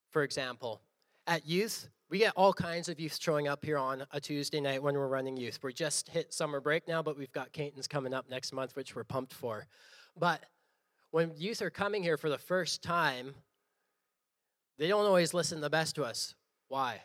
for 0.10 0.24
example. 0.24 0.82
At 1.28 1.46
youth, 1.46 1.88
we 2.16 2.20
get 2.20 2.32
all 2.38 2.54
kinds 2.54 2.88
of 2.88 2.98
youth 2.98 3.20
showing 3.22 3.50
up 3.50 3.66
here 3.66 3.78
on 3.78 4.08
a 4.12 4.22
Tuesday 4.22 4.62
night 4.62 4.82
when 4.82 4.96
we're 4.96 5.10
running 5.10 5.36
youth. 5.36 5.60
We're 5.62 5.72
just 5.72 6.08
hit 6.08 6.34
summer 6.34 6.62
break 6.62 6.88
now, 6.88 7.02
but 7.02 7.18
we've 7.18 7.34
got 7.34 7.52
Caton's 7.52 7.90
coming 7.90 8.14
up 8.14 8.30
next 8.30 8.54
month, 8.54 8.74
which 8.78 8.96
we're 8.96 9.04
pumped 9.04 9.34
for. 9.34 9.68
But 10.18 10.42
When 11.16 11.32
youth 11.38 11.62
are 11.62 11.70
coming 11.70 12.04
here 12.04 12.18
for 12.18 12.30
the 12.30 12.38
first 12.38 12.84
time, 12.84 13.36
they 14.78 14.90
don't 14.90 15.06
always 15.06 15.34
listen 15.34 15.62
the 15.62 15.70
best 15.70 15.96
to 15.96 16.04
us. 16.04 16.36
Why? 16.68 17.00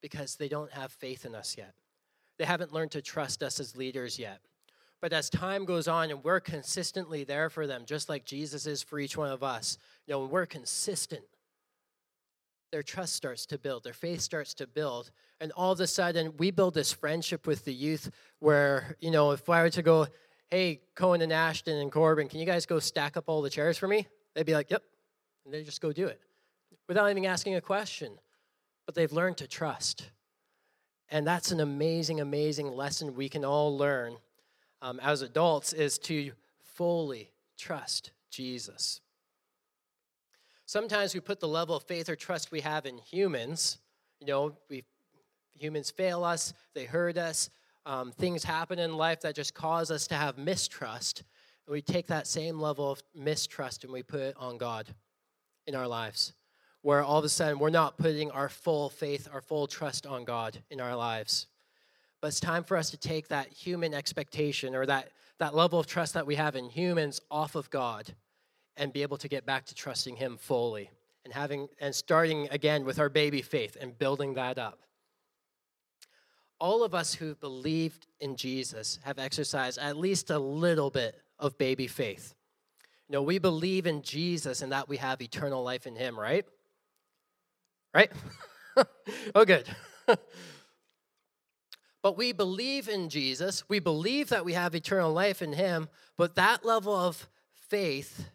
Because 0.00 0.36
they 0.36 0.46
don't 0.46 0.72
have 0.72 0.92
faith 0.92 1.24
in 1.24 1.34
us 1.34 1.56
yet. 1.58 1.74
They 2.38 2.44
haven't 2.44 2.72
learned 2.72 2.92
to 2.92 3.02
trust 3.02 3.42
us 3.42 3.58
as 3.58 3.76
leaders 3.76 4.20
yet. 4.20 4.38
But 5.00 5.12
as 5.12 5.30
time 5.30 5.64
goes 5.64 5.88
on 5.88 6.10
and 6.10 6.22
we're 6.22 6.38
consistently 6.38 7.24
there 7.24 7.50
for 7.50 7.66
them, 7.66 7.82
just 7.86 8.08
like 8.08 8.24
Jesus 8.24 8.66
is 8.66 8.84
for 8.84 9.00
each 9.00 9.16
one 9.16 9.32
of 9.32 9.42
us, 9.42 9.78
you 10.06 10.14
know, 10.14 10.20
when 10.20 10.30
we're 10.30 10.46
consistent, 10.46 11.24
their 12.70 12.82
trust 12.82 13.14
starts 13.14 13.46
to 13.46 13.58
build, 13.58 13.84
their 13.84 13.92
faith 13.92 14.20
starts 14.20 14.54
to 14.54 14.66
build. 14.66 15.10
And 15.40 15.52
all 15.52 15.72
of 15.72 15.80
a 15.80 15.86
sudden, 15.86 16.34
we 16.38 16.50
build 16.50 16.74
this 16.74 16.92
friendship 16.92 17.46
with 17.46 17.64
the 17.64 17.74
youth 17.74 18.10
where, 18.38 18.96
you 19.00 19.10
know, 19.10 19.32
if 19.32 19.48
I 19.48 19.62
were 19.62 19.70
to 19.70 19.82
go, 19.82 20.06
hey, 20.50 20.80
Cohen 20.94 21.22
and 21.22 21.32
Ashton 21.32 21.76
and 21.76 21.90
Corbin, 21.90 22.28
can 22.28 22.40
you 22.40 22.46
guys 22.46 22.66
go 22.66 22.78
stack 22.78 23.16
up 23.16 23.24
all 23.26 23.42
the 23.42 23.50
chairs 23.50 23.78
for 23.78 23.88
me? 23.88 24.06
They'd 24.34 24.46
be 24.46 24.54
like, 24.54 24.70
yep. 24.70 24.82
And 25.44 25.54
they 25.54 25.62
just 25.62 25.80
go 25.80 25.92
do 25.92 26.06
it 26.06 26.20
without 26.88 27.10
even 27.10 27.24
asking 27.24 27.54
a 27.54 27.60
question. 27.60 28.12
But 28.86 28.94
they've 28.94 29.12
learned 29.12 29.38
to 29.38 29.46
trust. 29.46 30.10
And 31.08 31.26
that's 31.26 31.50
an 31.50 31.60
amazing, 31.60 32.20
amazing 32.20 32.72
lesson 32.72 33.14
we 33.14 33.28
can 33.28 33.44
all 33.44 33.76
learn 33.76 34.16
um, 34.82 35.00
as 35.00 35.22
adults 35.22 35.72
is 35.72 35.98
to 35.98 36.32
fully 36.74 37.32
trust 37.58 38.12
Jesus. 38.30 39.00
Sometimes 40.70 41.14
we 41.14 41.18
put 41.18 41.40
the 41.40 41.48
level 41.48 41.74
of 41.74 41.82
faith 41.82 42.08
or 42.08 42.14
trust 42.14 42.52
we 42.52 42.60
have 42.60 42.86
in 42.86 42.96
humans. 42.98 43.78
You 44.20 44.28
know, 44.28 44.56
we 44.68 44.84
humans 45.58 45.90
fail 45.90 46.22
us, 46.22 46.54
they 46.74 46.84
hurt 46.84 47.18
us, 47.18 47.50
um, 47.86 48.12
things 48.12 48.44
happen 48.44 48.78
in 48.78 48.96
life 48.96 49.22
that 49.22 49.34
just 49.34 49.52
cause 49.52 49.90
us 49.90 50.06
to 50.06 50.14
have 50.14 50.38
mistrust. 50.38 51.24
And 51.66 51.72
we 51.72 51.82
take 51.82 52.06
that 52.06 52.28
same 52.28 52.60
level 52.60 52.88
of 52.88 53.02
mistrust 53.16 53.82
and 53.82 53.92
we 53.92 54.04
put 54.04 54.20
it 54.20 54.36
on 54.38 54.58
God 54.58 54.86
in 55.66 55.74
our 55.74 55.88
lives, 55.88 56.34
where 56.82 57.02
all 57.02 57.18
of 57.18 57.24
a 57.24 57.28
sudden 57.28 57.58
we're 57.58 57.70
not 57.70 57.98
putting 57.98 58.30
our 58.30 58.48
full 58.48 58.90
faith, 58.90 59.26
our 59.32 59.40
full 59.40 59.66
trust 59.66 60.06
on 60.06 60.22
God 60.22 60.62
in 60.70 60.80
our 60.80 60.94
lives. 60.94 61.48
But 62.20 62.28
it's 62.28 62.38
time 62.38 62.62
for 62.62 62.76
us 62.76 62.90
to 62.90 62.96
take 62.96 63.26
that 63.26 63.48
human 63.48 63.92
expectation 63.92 64.76
or 64.76 64.86
that, 64.86 65.08
that 65.40 65.52
level 65.52 65.80
of 65.80 65.88
trust 65.88 66.14
that 66.14 66.28
we 66.28 66.36
have 66.36 66.54
in 66.54 66.70
humans 66.70 67.20
off 67.28 67.56
of 67.56 67.70
God 67.70 68.14
and 68.76 68.92
be 68.92 69.02
able 69.02 69.18
to 69.18 69.28
get 69.28 69.46
back 69.46 69.66
to 69.66 69.74
trusting 69.74 70.16
Him 70.16 70.36
fully 70.36 70.90
and 71.24 71.32
having 71.32 71.68
and 71.80 71.94
starting 71.94 72.48
again 72.50 72.84
with 72.84 72.98
our 72.98 73.08
baby 73.08 73.42
faith 73.42 73.76
and 73.80 73.98
building 73.98 74.34
that 74.34 74.58
up. 74.58 74.80
All 76.58 76.82
of 76.82 76.94
us 76.94 77.14
who 77.14 77.34
believed 77.34 78.06
in 78.20 78.36
Jesus 78.36 78.98
have 79.02 79.18
exercised 79.18 79.78
at 79.78 79.96
least 79.96 80.30
a 80.30 80.38
little 80.38 80.90
bit 80.90 81.20
of 81.38 81.56
baby 81.56 81.86
faith. 81.86 82.34
You 83.08 83.14
know, 83.14 83.22
we 83.22 83.38
believe 83.38 83.86
in 83.86 84.02
Jesus 84.02 84.62
and 84.62 84.72
that 84.72 84.88
we 84.88 84.98
have 84.98 85.22
eternal 85.22 85.62
life 85.62 85.86
in 85.86 85.96
Him, 85.96 86.18
right? 86.18 86.44
Right? 87.94 88.12
oh, 89.34 89.44
good. 89.44 89.66
But 92.02 92.16
we 92.16 92.32
believe 92.32 92.88
in 92.88 93.08
Jesus. 93.08 93.68
We 93.68 93.78
believe 93.78 94.30
that 94.30 94.44
we 94.44 94.54
have 94.54 94.74
eternal 94.74 95.12
life 95.12 95.42
in 95.42 95.52
Him. 95.52 95.88
But 96.16 96.34
that 96.36 96.64
level 96.64 96.94
of 96.94 97.28
faith 97.52 98.30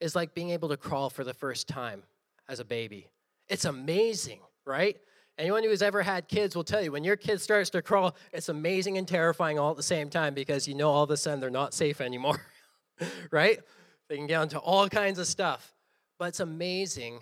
is 0.00 0.14
like 0.14 0.34
being 0.34 0.50
able 0.50 0.68
to 0.68 0.76
crawl 0.76 1.10
for 1.10 1.24
the 1.24 1.34
first 1.34 1.68
time 1.68 2.02
as 2.48 2.60
a 2.60 2.64
baby. 2.64 3.08
It's 3.48 3.64
amazing, 3.64 4.40
right? 4.64 4.96
Anyone 5.38 5.62
who 5.62 5.70
has 5.70 5.82
ever 5.82 6.02
had 6.02 6.28
kids 6.28 6.56
will 6.56 6.64
tell 6.64 6.82
you 6.82 6.92
when 6.92 7.04
your 7.04 7.16
kid 7.16 7.40
starts 7.40 7.70
to 7.70 7.82
crawl, 7.82 8.16
it's 8.32 8.48
amazing 8.48 8.98
and 8.98 9.06
terrifying 9.06 9.58
all 9.58 9.70
at 9.70 9.76
the 9.76 9.82
same 9.82 10.10
time 10.10 10.34
because 10.34 10.66
you 10.66 10.74
know 10.74 10.90
all 10.90 11.04
of 11.04 11.10
a 11.10 11.16
sudden 11.16 11.40
they're 11.40 11.50
not 11.50 11.74
safe 11.74 12.00
anymore, 12.00 12.40
right? 13.30 13.60
They 14.08 14.16
can 14.16 14.26
get 14.26 14.42
into 14.42 14.58
all 14.58 14.88
kinds 14.88 15.18
of 15.18 15.26
stuff. 15.26 15.74
But 16.18 16.28
it's 16.28 16.40
amazing, 16.40 17.20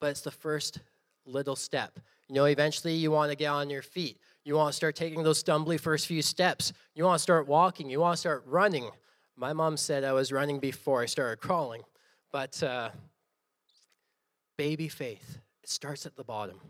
but 0.00 0.10
it's 0.10 0.22
the 0.22 0.30
first 0.30 0.80
little 1.26 1.56
step. 1.56 1.98
You 2.28 2.34
know, 2.34 2.46
eventually 2.46 2.94
you 2.94 3.10
want 3.10 3.30
to 3.30 3.36
get 3.36 3.48
on 3.48 3.68
your 3.68 3.82
feet. 3.82 4.18
You 4.44 4.54
want 4.54 4.72
to 4.72 4.76
start 4.76 4.96
taking 4.96 5.22
those 5.22 5.42
stumbly 5.42 5.78
first 5.78 6.06
few 6.06 6.22
steps. 6.22 6.72
You 6.94 7.04
want 7.04 7.18
to 7.18 7.22
start 7.22 7.46
walking. 7.46 7.90
You 7.90 8.00
want 8.00 8.14
to 8.14 8.20
start 8.20 8.44
running. 8.46 8.88
My 9.36 9.52
mom 9.52 9.76
said 9.76 10.04
I 10.04 10.12
was 10.12 10.32
running 10.32 10.58
before 10.58 11.02
I 11.02 11.06
started 11.06 11.40
crawling. 11.40 11.82
But 12.32 12.62
uh, 12.62 12.90
baby 14.56 14.88
faith, 14.88 15.38
it 15.62 15.68
starts 15.68 16.06
at 16.06 16.16
the 16.16 16.24
bottom. 16.24 16.60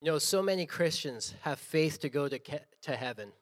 You 0.00 0.10
know, 0.10 0.18
so 0.18 0.42
many 0.42 0.64
Christians 0.64 1.34
have 1.42 1.58
faith 1.58 2.00
to 2.00 2.08
go 2.08 2.26
to, 2.26 2.38
to 2.38 2.96
heaven. 2.96 3.32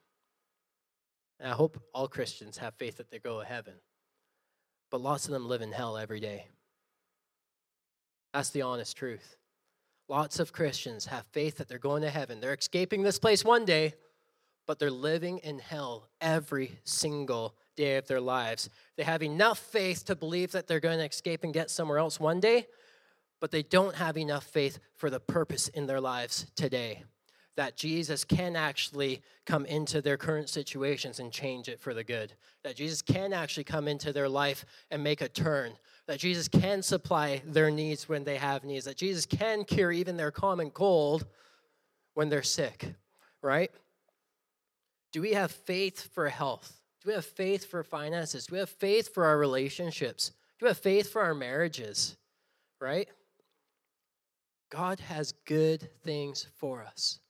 And 1.39 1.53
I 1.53 1.55
hope 1.55 1.81
all 1.95 2.09
Christians 2.09 2.59
have 2.59 2.75
faith 2.75 2.97
that 2.97 3.11
they 3.11 3.21
go 3.21 3.41
to 3.41 3.47
heaven. 3.47 3.75
But 4.91 5.01
lots 5.01 5.27
of 5.27 5.33
them 5.33 5.47
live 5.47 5.63
in 5.63 5.71
hell 5.71 5.97
every 5.97 6.19
day. 6.19 6.47
That's 8.35 8.51
the 8.51 8.63
honest 8.63 8.97
truth. 8.97 9.37
Lots 10.09 10.41
of 10.41 10.53
Christians 10.53 11.07
have 11.07 11.27
faith 11.33 11.59
that 11.59 11.69
they're 11.69 11.79
going 11.79 12.03
to 12.03 12.11
heaven. 12.11 12.41
They're 12.41 12.55
escaping 12.55 13.03
this 13.03 13.19
place 13.19 13.45
one 13.45 13.65
day, 13.65 13.95
but 14.67 14.79
they're 14.79 14.91
living 14.91 15.39
in 15.39 15.59
hell 15.59 16.09
every 16.21 16.79
single 16.83 17.55
day 17.79 17.97
of 17.97 18.07
their 18.07 18.21
lives. 18.21 18.69
They 18.97 19.05
have 19.05 19.23
enough 19.23 19.59
faith 19.59 20.05
to 20.07 20.17
believe 20.17 20.53
that 20.53 20.67
they're 20.67 20.81
going 20.81 20.99
to 20.99 21.07
escape 21.07 21.45
and 21.45 21.55
get 21.55 21.71
somewhere 21.71 21.99
else 21.99 22.21
one 22.21 22.41
day, 22.41 22.67
but 23.41 23.51
they 23.51 23.63
don't 23.63 23.95
have 23.95 24.19
enough 24.19 24.45
faith 24.45 24.79
for 24.97 25.09
the 25.09 25.21
purpose 25.21 25.69
in 25.69 25.87
their 25.87 26.01
lives 26.01 26.47
today. 26.57 27.05
That 27.57 27.77
Jesus 27.77 28.25
can 28.25 28.55
actually 28.55 29.23
come 29.47 29.65
into 29.65 30.03
their 30.03 30.17
current 30.17 30.49
situations 30.49 31.19
and 31.19 31.33
change 31.33 31.69
it 31.69 31.81
for 31.81 31.95
the 31.95 32.05
good. 32.05 32.35
That 32.63 32.77
Jesus 32.77 33.03
can 33.03 33.33
actually 33.33 33.65
come 33.65 33.89
into 33.89 34.13
their 34.13 34.29
life 34.29 34.65
and 34.91 35.03
make 35.03 35.21
a 35.21 35.29
turn 35.29 35.73
that 36.09 36.19
Jesus 36.19 36.49
can 36.49 36.83
supply 36.83 37.43
their 37.45 37.71
needs 37.71 38.09
when 38.09 38.25
they 38.25 38.39
have 38.39 38.65
needs, 38.65 38.87
that 38.87 38.97
Jesus 38.97 39.27
can 39.27 39.63
cure 39.65 39.93
even 39.93 40.17
their 40.17 40.31
common 40.31 40.71
cold 40.71 41.27
when 42.15 42.31
they're 42.31 42.43
sick, 42.43 42.95
right? 43.43 43.71
Do 45.13 45.21
we 45.21 45.35
have 45.35 45.53
faith 45.53 46.09
for 46.15 46.29
health? 46.31 46.78
Do 47.03 47.09
we 47.11 47.15
have 47.15 47.25
faith 47.25 47.65
for 47.65 47.83
finances? 47.85 48.47
Do 48.47 48.55
we 48.55 48.59
have 48.59 48.71
faith 48.71 49.13
for 49.13 49.25
our 49.25 49.39
relationships? 49.39 50.33
Do 50.59 50.67
we 50.67 50.69
have 50.69 50.79
faith 50.79 51.11
for 51.11 51.23
our 51.23 51.35
marriages, 51.35 52.17
right? 52.81 53.09
God 54.71 55.01
has 55.01 55.33
good 55.47 55.89
things 56.03 56.47
for 56.57 56.83
us. 56.83 57.21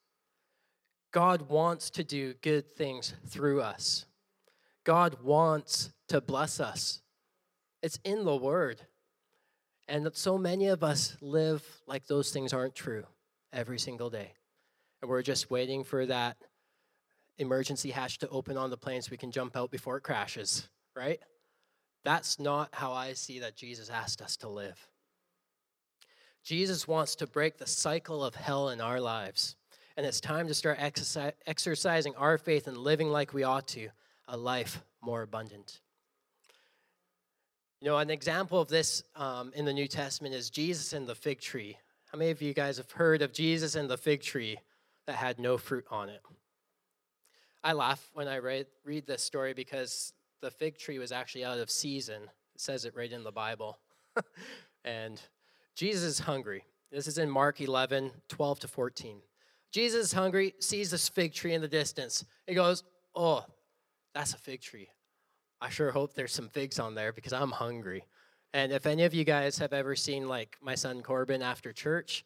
God 1.13 1.49
wants 1.49 1.91
to 1.91 2.05
do 2.05 2.35
good 2.43 2.71
things 2.77 3.15
through 3.27 3.61
us. 3.63 4.07
God 4.85 5.23
wants 5.23 5.91
to 6.09 6.21
bless 6.21 6.61
us. 6.61 7.03
It's 7.83 7.99
in 8.05 8.25
the 8.25 8.37
Word. 8.37 8.81
And 9.87 10.09
so 10.15 10.37
many 10.37 10.69
of 10.69 10.83
us 10.83 11.17
live 11.21 11.63
like 11.87 12.07
those 12.07 12.31
things 12.31 12.53
aren't 12.53 12.75
true 12.75 13.05
every 13.53 13.79
single 13.79 14.11
day. 14.11 14.33
And 15.01 15.09
we're 15.09 15.23
just 15.23 15.51
waiting 15.51 15.85
for 15.85 16.05
that 16.07 16.37
emergency 17.39 17.91
hatch 17.91 18.19
to 18.19 18.29
open 18.29 18.57
on 18.57 18.71
the 18.71 18.77
plane 18.77 19.01
so 19.03 19.11
we 19.11 19.17
can 19.17 19.31
jump 19.31 19.57
out 19.57 19.71
before 19.71 19.97
it 19.97 20.03
crashes, 20.03 20.69
right? 20.95 21.21
That's 22.05 22.39
not 22.39 22.71
how 22.73 22.93
I 22.93 23.13
see 23.13 23.41
that 23.41 23.57
Jesus 23.57 23.91
asked 23.91 24.23
us 24.23 24.37
to 24.39 24.49
live. 24.49 24.89
Jesus 26.45 26.89
wants 26.89 27.15
to 27.17 27.27
break 27.27 27.59
the 27.59 27.67
cycle 27.67 28.25
of 28.25 28.35
hell 28.35 28.71
in 28.71 28.81
our 28.81 29.01
lives. 29.01 29.57
And 29.97 30.07
it's 30.07 30.21
time 30.21 30.47
to 30.47 30.55
start 30.55 30.79
exercising 30.81 32.15
our 32.17 32.39
faith 32.39 32.69
and 32.69 32.77
living 32.77 33.11
like 33.11 33.35
we 33.35 33.43
ought 33.43 33.67
to, 33.69 33.89
a 34.29 34.37
life 34.37 34.83
more 35.03 35.23
abundant. 35.23 35.81
You 37.81 37.89
know, 37.89 37.99
an 37.99 38.11
example 38.11 38.61
of 38.61 38.69
this 38.69 39.03
um, 39.17 39.53
in 39.55 39.65
the 39.65 39.73
New 39.73 39.89
Testament 39.89 40.35
is 40.35 40.51
Jesus 40.51 40.93
and 40.93 41.07
the 41.07 41.15
fig 41.15 41.41
tree. 41.41 41.77
How 42.11 42.19
many 42.19 42.31
of 42.31 42.41
you 42.41 42.55
guys 42.55 42.79
have 42.79 42.91
heard 42.93 43.23
of 43.23 43.33
Jesus 43.33 43.75
and 43.75 43.91
the 43.91 43.97
fig 43.99 44.23
tree 44.23 44.59
that 45.07 45.17
had 45.17 45.39
no 45.39 45.59
fruit 45.59 45.85
on 45.91 46.09
it? 46.09 46.23
I 47.63 47.73
laugh 47.73 48.09
when 48.15 48.29
I 48.29 48.39
read, 48.39 48.67
read 48.85 49.07
this 49.07 49.23
story 49.23 49.53
because 49.53 50.13
the 50.41 50.51
fig 50.51 50.79
tree 50.79 50.99
was 50.99 51.13
actually 51.13 51.45
out 51.45 51.59
of 51.59 51.71
season. 51.71 52.23
It 52.55 52.61
says 52.61 52.85
it 52.85 52.97
right 52.97 53.11
in 53.11 53.25
the 53.25 53.33
Bible. 53.33 53.79
and 54.85 55.21
Jesus 55.75 56.03
is 56.03 56.19
hungry. 56.21 56.65
This 56.91 57.07
is 57.07 57.19
in 57.19 57.31
Mark 57.31 57.61
11, 57.61 58.11
12 58.29 58.61
to 58.61 58.69
14. 58.69 59.21
Jesus 59.71 60.07
is 60.07 60.13
hungry, 60.13 60.55
sees 60.61 60.91
this 60.91 61.09
fig 61.09 61.35
tree 61.35 61.55
in 61.55 61.61
the 61.61 61.69
distance. 61.69 62.25
He 62.47 62.55
goes, 62.55 62.85
Oh, 63.15 63.45
that's 64.15 64.33
a 64.33 64.39
fig 64.39 64.61
tree. 64.61 64.89
I 65.61 65.69
sure 65.69 65.91
hope 65.91 66.15
there's 66.15 66.33
some 66.33 66.49
figs 66.49 66.79
on 66.79 66.95
there 66.95 67.13
because 67.13 67.33
I'm 67.33 67.51
hungry. 67.51 68.05
And 68.55 68.73
if 68.73 68.87
any 68.87 69.03
of 69.03 69.13
you 69.13 69.25
guys 69.25 69.59
have 69.59 69.73
ever 69.73 69.95
seen 69.95 70.29
like 70.29 70.57
my 70.63 70.75
son 70.75 71.03
Corbin 71.03 71.43
after 71.43 71.73
church, 71.73 72.25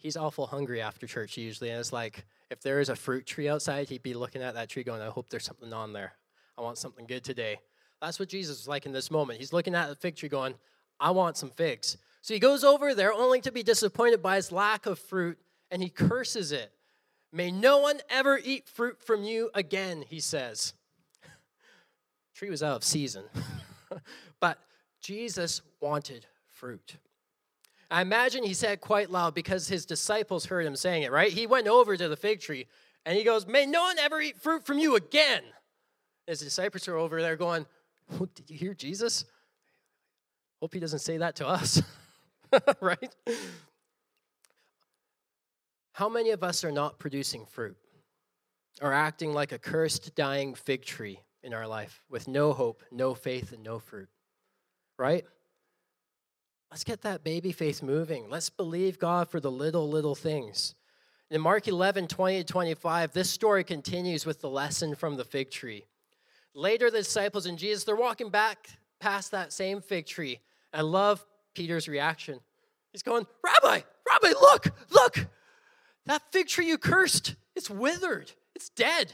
he's 0.00 0.16
awful 0.16 0.46
hungry 0.46 0.80
after 0.80 1.06
church 1.06 1.36
usually. 1.36 1.70
And 1.70 1.78
it's 1.78 1.92
like 1.92 2.24
if 2.50 2.60
there 2.60 2.80
is 2.80 2.88
a 2.88 2.96
fruit 2.96 3.26
tree 3.26 3.48
outside, 3.48 3.88
he'd 3.88 4.02
be 4.02 4.14
looking 4.14 4.42
at 4.42 4.54
that 4.54 4.68
tree 4.68 4.82
going, 4.82 5.00
I 5.00 5.08
hope 5.08 5.28
there's 5.30 5.44
something 5.44 5.72
on 5.72 5.92
there. 5.92 6.12
I 6.58 6.62
want 6.62 6.78
something 6.78 7.06
good 7.06 7.22
today. 7.22 7.60
That's 8.00 8.18
what 8.18 8.28
Jesus 8.28 8.60
is 8.60 8.68
like 8.68 8.86
in 8.86 8.92
this 8.92 9.10
moment. 9.10 9.38
He's 9.38 9.52
looking 9.52 9.74
at 9.74 9.88
the 9.88 9.94
fig 9.94 10.16
tree 10.16 10.28
going, 10.28 10.54
I 10.98 11.10
want 11.10 11.36
some 11.36 11.50
figs. 11.50 11.98
So 12.22 12.34
he 12.34 12.40
goes 12.40 12.64
over 12.64 12.94
there 12.94 13.12
only 13.12 13.40
to 13.42 13.52
be 13.52 13.62
disappointed 13.62 14.22
by 14.22 14.36
his 14.36 14.50
lack 14.50 14.86
of 14.86 14.98
fruit 14.98 15.38
and 15.70 15.82
he 15.82 15.88
curses 15.88 16.52
it. 16.52 16.72
May 17.32 17.50
no 17.50 17.78
one 17.78 18.00
ever 18.08 18.40
eat 18.42 18.68
fruit 18.68 19.00
from 19.00 19.22
you 19.22 19.50
again, 19.54 20.04
he 20.08 20.18
says. 20.18 20.74
tree 22.34 22.50
was 22.50 22.62
out 22.62 22.76
of 22.76 22.84
season. 22.84 23.24
but 24.40 24.58
Jesus 25.00 25.62
wanted 25.80 26.26
fruit. 26.48 26.96
I 27.90 28.02
imagine 28.02 28.44
he 28.44 28.54
said 28.54 28.80
quite 28.80 29.10
loud 29.10 29.34
because 29.34 29.66
his 29.66 29.84
disciples 29.84 30.46
heard 30.46 30.64
him 30.64 30.76
saying 30.76 31.02
it, 31.02 31.10
right? 31.10 31.32
He 31.32 31.46
went 31.46 31.66
over 31.66 31.96
to 31.96 32.08
the 32.08 32.16
fig 32.16 32.40
tree 32.40 32.66
and 33.04 33.18
he 33.18 33.24
goes, 33.24 33.46
May 33.46 33.66
no 33.66 33.82
one 33.82 33.98
ever 33.98 34.20
eat 34.20 34.36
fruit 34.36 34.64
from 34.64 34.78
you 34.78 34.94
again. 34.94 35.42
His 36.26 36.38
disciples 36.38 36.86
are 36.86 36.96
over 36.96 37.20
there 37.20 37.36
going, 37.36 37.66
oh, 38.12 38.28
Did 38.34 38.48
you 38.48 38.56
hear 38.56 38.74
Jesus? 38.74 39.24
Hope 40.60 40.74
he 40.74 40.80
doesn't 40.80 41.00
say 41.00 41.16
that 41.16 41.36
to 41.36 41.48
us, 41.48 41.82
right? 42.80 43.14
How 45.92 46.08
many 46.08 46.30
of 46.30 46.44
us 46.44 46.64
are 46.64 46.72
not 46.72 46.98
producing 46.98 47.46
fruit 47.46 47.76
or 48.80 48.92
acting 48.92 49.32
like 49.32 49.52
a 49.52 49.58
cursed, 49.58 50.14
dying 50.14 50.54
fig 50.54 50.84
tree 50.84 51.20
in 51.42 51.54
our 51.54 51.66
life 51.66 52.02
with 52.08 52.28
no 52.28 52.52
hope, 52.52 52.82
no 52.92 53.14
faith, 53.14 53.52
and 53.52 53.64
no 53.64 53.78
fruit? 53.78 54.08
Right? 54.98 55.24
Let's 56.70 56.84
get 56.84 57.02
that 57.02 57.24
baby 57.24 57.50
faith 57.50 57.82
moving. 57.82 58.30
Let's 58.30 58.48
believe 58.48 58.98
God 58.98 59.28
for 59.28 59.40
the 59.40 59.50
little, 59.50 59.88
little 59.88 60.14
things. 60.14 60.76
In 61.28 61.40
Mark 61.40 61.66
11, 61.66 62.06
20 62.06 62.38
to 62.38 62.44
25, 62.44 63.12
this 63.12 63.28
story 63.28 63.64
continues 63.64 64.24
with 64.24 64.40
the 64.40 64.48
lesson 64.48 64.94
from 64.94 65.16
the 65.16 65.24
fig 65.24 65.50
tree. 65.50 65.86
Later, 66.54 66.90
the 66.90 66.98
disciples 66.98 67.46
and 67.46 67.58
Jesus, 67.58 67.84
they're 67.84 67.96
walking 67.96 68.30
back 68.30 68.68
past 69.00 69.32
that 69.32 69.52
same 69.52 69.80
fig 69.80 70.06
tree. 70.06 70.40
I 70.72 70.82
love 70.82 71.24
Peter's 71.54 71.88
reaction. 71.88 72.40
He's 72.92 73.02
going, 73.02 73.26
Rabbi, 73.42 73.82
Rabbi, 74.08 74.28
look, 74.40 74.66
look, 74.90 75.26
that 76.06 76.22
fig 76.30 76.48
tree 76.48 76.66
you 76.66 76.78
cursed, 76.78 77.34
it's 77.56 77.70
withered, 77.70 78.32
it's 78.54 78.68
dead. 78.70 79.12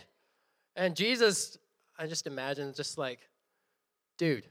And 0.75 0.95
Jesus, 0.95 1.59
I 1.99 2.07
just 2.07 2.27
imagine, 2.27 2.73
just 2.75 2.99
like, 2.99 3.21
dude, 4.19 4.47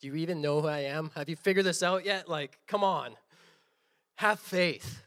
do 0.00 0.08
you 0.08 0.16
even 0.16 0.40
know 0.40 0.60
who 0.60 0.68
I 0.68 0.80
am? 0.80 1.10
Have 1.14 1.28
you 1.28 1.36
figured 1.36 1.64
this 1.64 1.82
out 1.82 2.04
yet? 2.04 2.28
Like, 2.28 2.58
come 2.66 2.84
on, 2.84 3.12
have 4.16 4.40
faith. 4.40 5.02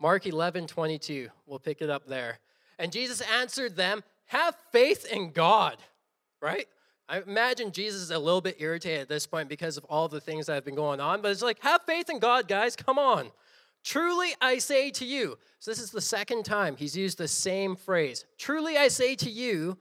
Mark 0.00 0.26
11, 0.26 0.68
22. 0.68 1.28
We'll 1.46 1.58
pick 1.58 1.82
it 1.82 1.90
up 1.90 2.06
there. 2.06 2.38
And 2.78 2.92
Jesus 2.92 3.20
answered 3.20 3.76
them, 3.76 4.04
Have 4.26 4.54
faith 4.70 5.04
in 5.10 5.32
God, 5.32 5.76
right? 6.40 6.66
I 7.08 7.20
imagine 7.22 7.72
Jesus 7.72 8.02
is 8.02 8.10
a 8.10 8.18
little 8.18 8.40
bit 8.40 8.56
irritated 8.58 9.00
at 9.00 9.08
this 9.08 9.26
point 9.26 9.48
because 9.48 9.76
of 9.76 9.84
all 9.84 10.08
the 10.08 10.20
things 10.20 10.46
that 10.46 10.54
have 10.54 10.64
been 10.64 10.74
going 10.74 11.00
on, 11.00 11.20
but 11.20 11.30
it's 11.30 11.42
like, 11.42 11.60
Have 11.62 11.82
faith 11.86 12.10
in 12.10 12.18
God, 12.18 12.46
guys, 12.46 12.76
come 12.76 12.98
on. 12.98 13.30
Truly 13.84 14.34
I 14.40 14.58
say 14.58 14.90
to 14.92 15.04
you, 15.04 15.38
so 15.60 15.70
this 15.70 15.80
is 15.80 15.90
the 15.90 16.00
second 16.00 16.44
time 16.44 16.76
he's 16.76 16.96
used 16.96 17.18
the 17.18 17.28
same 17.28 17.74
phrase. 17.74 18.24
Truly 18.36 18.76
I 18.76 18.88
say 18.88 19.14
to 19.16 19.30
you, 19.30 19.78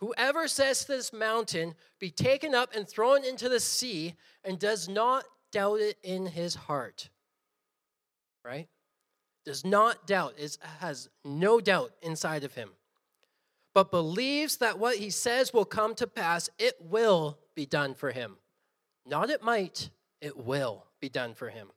whoever 0.00 0.48
says 0.48 0.80
to 0.84 0.88
this 0.92 1.12
mountain, 1.12 1.74
be 1.98 2.10
taken 2.10 2.54
up 2.54 2.74
and 2.74 2.88
thrown 2.88 3.24
into 3.24 3.48
the 3.48 3.60
sea, 3.60 4.14
and 4.44 4.58
does 4.58 4.88
not 4.88 5.24
doubt 5.52 5.80
it 5.80 5.96
in 6.02 6.26
his 6.26 6.54
heart, 6.54 7.08
right? 8.44 8.68
does 9.44 9.64
not 9.64 10.06
doubt, 10.06 10.34
is, 10.38 10.58
has 10.78 11.08
no 11.24 11.60
doubt 11.60 11.92
inside 12.02 12.44
of 12.44 12.54
him, 12.54 12.70
but 13.74 13.90
believes 13.90 14.58
that 14.58 14.78
what 14.78 14.96
he 14.96 15.10
says 15.10 15.52
will 15.52 15.64
come 15.64 15.94
to 15.94 16.06
pass, 16.06 16.50
it 16.58 16.74
will 16.80 17.38
be 17.54 17.66
done 17.66 17.94
for 17.94 18.10
him. 18.10 18.36
Not 19.06 19.30
it 19.30 19.42
might, 19.42 19.90
it 20.20 20.36
will 20.36 20.86
be 21.00 21.08
done 21.08 21.34
for 21.34 21.48
him. 21.48 21.68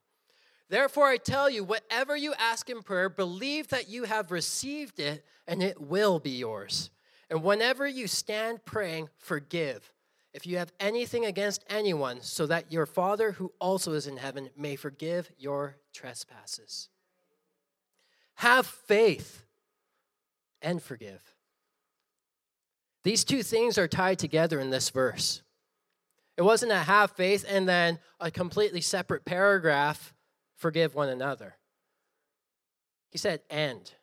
Therefore, 0.69 1.07
I 1.07 1.17
tell 1.17 1.49
you, 1.49 1.63
whatever 1.63 2.15
you 2.17 2.33
ask 2.39 2.69
in 2.69 2.81
prayer, 2.81 3.09
believe 3.09 3.69
that 3.69 3.89
you 3.89 4.05
have 4.05 4.31
received 4.31 4.99
it, 4.99 5.23
and 5.47 5.61
it 5.61 5.79
will 5.79 6.19
be 6.19 6.31
yours. 6.31 6.89
And 7.29 7.43
whenever 7.43 7.87
you 7.87 8.07
stand 8.07 8.65
praying, 8.65 9.09
forgive 9.17 9.93
if 10.33 10.47
you 10.47 10.57
have 10.57 10.73
anything 10.79 11.25
against 11.25 11.63
anyone, 11.69 12.21
so 12.21 12.47
that 12.47 12.71
your 12.71 12.87
Father 12.87 13.33
who 13.33 13.53
also 13.59 13.93
is 13.93 14.07
in 14.07 14.17
heaven 14.17 14.49
may 14.57 14.75
forgive 14.75 15.29
your 15.37 15.77
trespasses. 15.93 16.89
Have 18.36 18.65
faith 18.65 19.45
and 20.62 20.81
forgive. 20.81 21.21
These 23.03 23.25
two 23.25 23.43
things 23.43 23.77
are 23.77 23.88
tied 23.88 24.17
together 24.17 24.59
in 24.59 24.71
this 24.71 24.89
verse. 24.89 25.43
It 26.36 26.41
wasn't 26.41 26.71
a 26.71 26.77
have 26.77 27.12
faith 27.12 27.45
and 27.47 27.69
then 27.69 27.99
a 28.19 28.31
completely 28.31 28.81
separate 28.81 29.25
paragraph, 29.25 30.15
forgive 30.55 30.95
one 30.95 31.09
another. 31.09 31.57
He 33.12 33.19
said, 33.19 33.41
and 33.51 33.93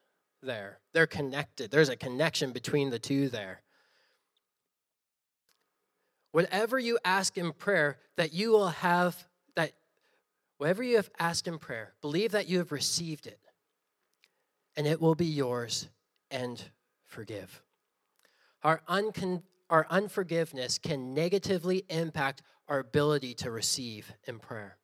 there. 0.42 0.78
They're 0.92 1.06
connected. 1.06 1.70
There's 1.70 1.88
a 1.88 1.96
connection 1.96 2.52
between 2.52 2.90
the 2.90 2.98
two 2.98 3.28
there. 3.28 3.62
Whatever 6.32 6.78
you 6.78 6.98
ask 7.04 7.36
in 7.36 7.52
prayer, 7.52 7.98
that 8.16 8.32
you 8.32 8.50
will 8.50 8.68
have, 8.68 9.26
that 9.56 9.72
whatever 10.58 10.82
you 10.82 10.96
have 10.96 11.10
asked 11.18 11.48
in 11.48 11.58
prayer, 11.58 11.94
believe 12.00 12.32
that 12.32 12.48
you 12.48 12.58
have 12.58 12.72
received 12.72 13.26
it 13.26 13.40
and 14.76 14.86
it 14.86 15.00
will 15.00 15.14
be 15.14 15.26
yours, 15.26 15.88
and 16.30 16.62
forgive. 17.04 17.62
Our, 18.62 18.80
uncon- 18.88 19.42
our 19.68 19.86
unforgiveness 19.90 20.78
can 20.78 21.12
negatively 21.12 21.84
impact 21.88 22.42
our 22.68 22.78
ability 22.78 23.34
to 23.34 23.50
receive 23.50 24.12
in 24.24 24.38
prayer. 24.38 24.76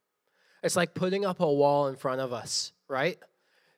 It's 0.62 0.76
like 0.76 0.94
putting 0.94 1.24
up 1.24 1.40
a 1.40 1.50
wall 1.50 1.88
in 1.88 1.96
front 1.96 2.20
of 2.20 2.32
us, 2.32 2.72
right? 2.88 3.16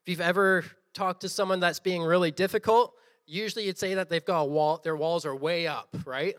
If 0.02 0.08
you've 0.08 0.20
ever 0.20 0.64
talked 0.98 1.20
to 1.20 1.28
someone 1.28 1.60
that's 1.60 1.78
being 1.78 2.02
really 2.02 2.32
difficult, 2.32 2.92
usually 3.24 3.66
you'd 3.66 3.78
say 3.78 3.94
that 3.94 4.08
they've 4.08 4.24
got 4.24 4.40
a 4.40 4.44
wall, 4.44 4.80
their 4.82 4.96
walls 4.96 5.24
are 5.24 5.34
way 5.34 5.68
up, 5.68 5.88
right? 6.04 6.34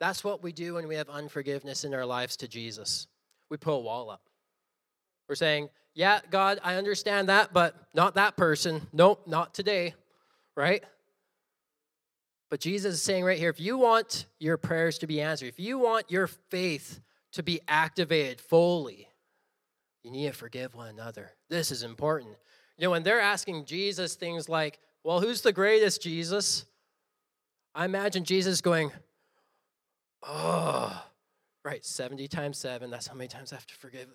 That's 0.00 0.24
what 0.24 0.42
we 0.42 0.52
do 0.52 0.74
when 0.74 0.88
we 0.88 0.94
have 0.94 1.10
unforgiveness 1.10 1.84
in 1.84 1.92
our 1.92 2.06
lives 2.06 2.36
to 2.38 2.48
Jesus. 2.48 3.06
We 3.50 3.58
put 3.58 3.74
a 3.74 3.78
wall 3.78 4.08
up. 4.10 4.22
We're 5.28 5.34
saying, 5.34 5.68
yeah, 5.94 6.20
God, 6.30 6.58
I 6.62 6.76
understand 6.76 7.28
that, 7.28 7.52
but 7.52 7.74
not 7.94 8.14
that 8.14 8.36
person. 8.36 8.86
Nope, 8.92 9.26
not 9.26 9.52
today, 9.52 9.94
right? 10.56 10.82
But 12.50 12.60
Jesus 12.60 12.94
is 12.94 13.02
saying 13.02 13.24
right 13.24 13.38
here 13.38 13.50
if 13.50 13.60
you 13.60 13.76
want 13.76 14.26
your 14.38 14.56
prayers 14.56 14.98
to 14.98 15.06
be 15.06 15.20
answered, 15.20 15.48
if 15.48 15.60
you 15.60 15.78
want 15.78 16.10
your 16.10 16.26
faith 16.26 17.00
to 17.32 17.42
be 17.42 17.60
activated 17.68 18.40
fully, 18.40 19.08
you 20.02 20.10
need 20.10 20.28
to 20.28 20.32
forgive 20.32 20.74
one 20.74 20.88
another. 20.88 21.32
This 21.50 21.70
is 21.70 21.82
important. 21.82 22.36
You 22.76 22.84
know, 22.84 22.90
when 22.90 23.02
they're 23.02 23.20
asking 23.20 23.64
Jesus 23.64 24.14
things 24.14 24.48
like, 24.48 24.78
well, 25.02 25.20
who's 25.20 25.40
the 25.40 25.52
greatest, 25.52 26.02
Jesus? 26.02 26.64
I 27.74 27.84
imagine 27.84 28.24
Jesus 28.24 28.60
going, 28.60 28.90
oh, 30.22 31.04
right, 31.64 31.84
70 31.84 32.28
times 32.28 32.58
seven. 32.58 32.90
That's 32.90 33.06
how 33.06 33.14
many 33.14 33.28
times 33.28 33.52
I 33.52 33.56
have 33.56 33.66
to 33.66 33.74
forgive. 33.74 34.08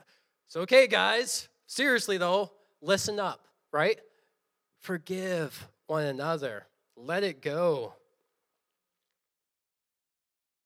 It's 0.48 0.56
okay, 0.56 0.88
guys. 0.88 1.48
Seriously, 1.66 2.18
though, 2.18 2.52
listen 2.82 3.20
up, 3.20 3.48
right? 3.72 4.00
Forgive 4.80 5.68
one 5.88 6.06
another. 6.06 6.66
Let 6.96 7.24
it 7.24 7.42
go. 7.42 7.94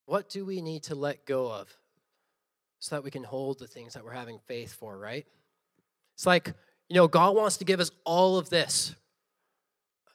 What 0.06 0.28
do 0.28 0.44
we 0.44 0.60
need 0.60 0.84
to 0.84 0.94
let 0.94 1.26
go 1.26 1.50
of 1.52 1.68
so 2.78 2.96
that 2.96 3.02
we 3.02 3.10
can 3.10 3.24
hold 3.24 3.58
the 3.58 3.66
things 3.66 3.94
that 3.94 4.04
we're 4.04 4.12
having 4.12 4.38
faith 4.46 4.72
for, 4.72 4.96
right? 4.96 5.26
It's 6.14 6.26
like, 6.26 6.54
you 6.88 6.94
know, 6.94 7.08
God 7.08 7.34
wants 7.34 7.56
to 7.58 7.64
give 7.64 7.80
us 7.80 7.90
all 8.04 8.38
of 8.38 8.50
this. 8.50 8.94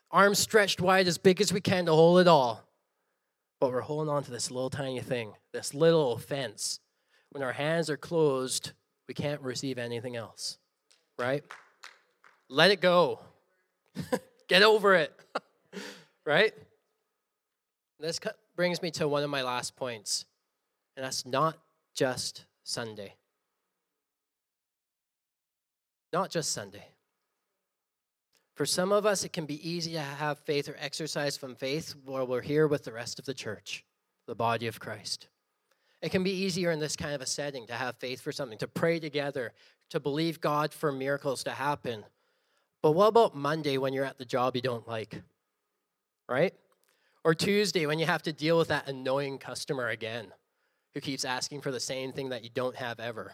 Arms 0.10 0.39
stretched 0.39 0.81
wide 0.81 1.07
as 1.07 1.17
big 1.17 1.41
as 1.41 1.53
we 1.53 1.62
can 1.62 1.86
to 1.86 1.93
hold 1.93 2.19
it 2.19 2.27
all. 2.27 2.63
But 3.60 3.71
we're 3.71 3.81
holding 3.81 4.10
on 4.10 4.23
to 4.23 4.31
this 4.31 4.51
little 4.51 4.69
tiny 4.69 4.99
thing, 4.99 5.34
this 5.53 5.73
little 5.73 6.13
offense. 6.13 6.79
When 7.31 7.43
our 7.43 7.53
hands 7.53 7.89
are 7.89 7.97
closed, 7.97 8.71
we 9.07 9.13
can't 9.13 9.41
receive 9.41 9.77
anything 9.77 10.15
else, 10.15 10.57
right? 11.17 11.43
Let 12.49 12.71
it 12.71 12.81
go. 12.81 13.19
Get 14.49 14.63
over 14.63 14.95
it, 14.95 15.13
right? 16.25 16.53
This 17.99 18.19
brings 18.55 18.81
me 18.81 18.91
to 18.91 19.07
one 19.07 19.23
of 19.23 19.29
my 19.29 19.43
last 19.43 19.75
points, 19.75 20.25
and 20.97 21.05
that's 21.05 21.25
not 21.25 21.57
just 21.93 22.45
Sunday. 22.63 23.15
Not 26.13 26.30
just 26.30 26.52
Sunday. 26.52 26.88
For 28.56 28.65
some 28.65 28.91
of 28.91 29.06
us, 29.06 29.24
it 29.24 29.34
can 29.34 29.45
be 29.45 29.67
easy 29.67 29.93
to 29.93 30.02
have 30.02 30.39
faith 30.39 30.67
or 30.67 30.76
exercise 30.80 31.38
from 31.38 31.56
faith 31.56 31.95
while 32.06 32.28
we're 32.28 32.41
here 32.41 32.67
with 32.67 32.84
the 32.84 32.91
rest 32.91 33.17
of 33.17 33.26
the 33.26 33.34
church, 33.34 33.86
the 34.28 34.36
body 34.36 34.67
of 34.67 34.80
Christ. 34.80 35.28
It 36.02 36.10
can 36.10 36.24
be 36.24 36.32
easier 36.32 36.71
in 36.71 36.80
this 36.80 36.95
kind 36.95 37.13
of 37.13 37.21
a 37.21 37.26
setting 37.26 37.67
to 37.67 37.74
have 37.74 37.95
faith 37.97 38.21
for 38.21 38.32
something, 38.32 38.58
to 38.58 38.67
pray 38.67 39.00
together, 39.00 39.54
to 39.91 40.00
believe 40.00 40.41
God 40.41 40.74
for 40.74 40.91
miracles 40.91 41.43
to 41.45 41.52
happen. 41.52 42.04
But 42.82 42.91
what 42.91 43.08
about 43.08 43.36
Monday 43.36 43.78
when 43.78 43.93
you're 43.93 44.06
at 44.06 44.17
the 44.17 44.26
job 44.26 44.56
you 44.56 44.62
don't 44.62 44.88
like? 44.88 45.21
Right? 46.28 46.54
Or 47.24 47.36
Tuesday 47.36 47.86
when 47.86 48.00
you 48.00 48.06
have 48.06 48.24
to 48.24 48.34
deal 48.34 48.58
with 48.58 48.69
that 48.69 48.88
annoying 48.88 49.38
customer 49.38 49.89
again 49.89 50.28
who 50.93 51.02
keeps 51.02 51.24
asking 51.24 51.62
for 51.62 51.71
the 51.71 51.80
same 51.80 52.12
thing 52.12 52.30
that 52.30 52.43
you 52.43 52.50
don't 52.54 52.76
have 52.76 53.00
ever. 53.00 53.34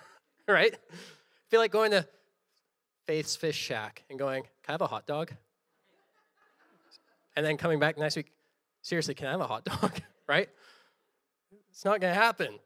right? 0.48 0.74
I 0.74 1.50
feel 1.50 1.60
like 1.60 1.72
going 1.72 1.92
to 1.92 2.06
Faith's 3.08 3.34
Fish 3.36 3.56
Shack 3.56 4.04
and 4.10 4.18
going, 4.18 4.42
Can 4.42 4.50
I 4.68 4.72
have 4.72 4.82
a 4.82 4.86
hot 4.86 5.06
dog? 5.06 5.32
And 7.34 7.46
then 7.46 7.56
coming 7.56 7.78
back 7.78 7.96
next 7.96 8.16
week, 8.16 8.30
seriously, 8.82 9.14
can 9.14 9.28
I 9.28 9.30
have 9.30 9.40
a 9.40 9.46
hot 9.46 9.64
dog? 9.64 9.98
right? 10.28 10.50
It's 11.70 11.86
not 11.86 12.02
going 12.02 12.14
to 12.14 12.20
happen. 12.20 12.58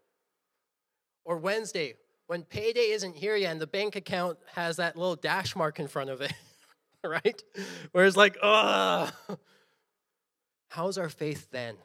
Or 1.24 1.36
Wednesday, 1.36 1.94
when 2.26 2.42
payday 2.42 2.90
isn't 2.90 3.14
here 3.14 3.36
yet 3.36 3.52
and 3.52 3.60
the 3.60 3.68
bank 3.68 3.94
account 3.94 4.36
has 4.56 4.78
that 4.78 4.96
little 4.96 5.14
dash 5.14 5.54
mark 5.54 5.78
in 5.78 5.86
front 5.86 6.10
of 6.10 6.20
it, 6.20 6.32
right? 7.04 7.40
Where 7.92 8.04
it's 8.04 8.16
like, 8.16 8.36
ugh. 8.42 9.12
How's 10.70 10.98
our 10.98 11.08
faith 11.08 11.52
then? 11.52 11.76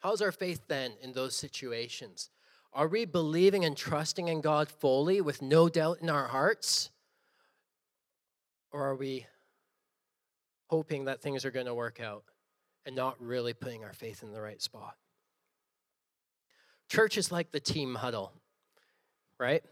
How's 0.00 0.22
our 0.22 0.32
faith 0.32 0.62
then 0.66 0.94
in 1.02 1.12
those 1.12 1.36
situations? 1.36 2.30
Are 2.72 2.88
we 2.88 3.04
believing 3.04 3.64
and 3.64 3.76
trusting 3.76 4.26
in 4.26 4.40
God 4.40 4.68
fully 4.68 5.20
with 5.20 5.40
no 5.40 5.68
doubt 5.68 5.98
in 6.00 6.10
our 6.10 6.26
hearts? 6.26 6.90
Or 8.72 8.86
are 8.88 8.96
we 8.96 9.26
hoping 10.66 11.06
that 11.06 11.20
things 11.20 11.44
are 11.44 11.50
going 11.50 11.66
to 11.66 11.74
work 11.74 12.00
out 12.00 12.24
and 12.84 12.94
not 12.94 13.16
really 13.20 13.54
putting 13.54 13.84
our 13.84 13.92
faith 13.92 14.22
in 14.22 14.32
the 14.32 14.40
right 14.40 14.60
spot? 14.60 14.96
Church 16.90 17.18
is 17.18 17.30
like 17.30 17.50
the 17.50 17.60
team 17.60 17.94
huddle, 17.94 18.32
right? 19.38 19.62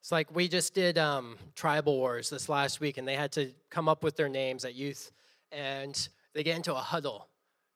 It's 0.00 0.12
like 0.12 0.34
we 0.34 0.48
just 0.48 0.74
did 0.74 0.98
um, 0.98 1.36
tribal 1.54 1.96
wars 1.96 2.30
this 2.30 2.48
last 2.48 2.80
week, 2.80 2.96
and 2.98 3.06
they 3.06 3.16
had 3.16 3.32
to 3.32 3.50
come 3.70 3.88
up 3.88 4.04
with 4.04 4.16
their 4.16 4.28
names 4.28 4.64
at 4.64 4.74
youth, 4.74 5.10
and 5.50 6.08
they 6.34 6.42
get 6.42 6.56
into 6.56 6.72
a 6.72 6.78
huddle. 6.78 7.28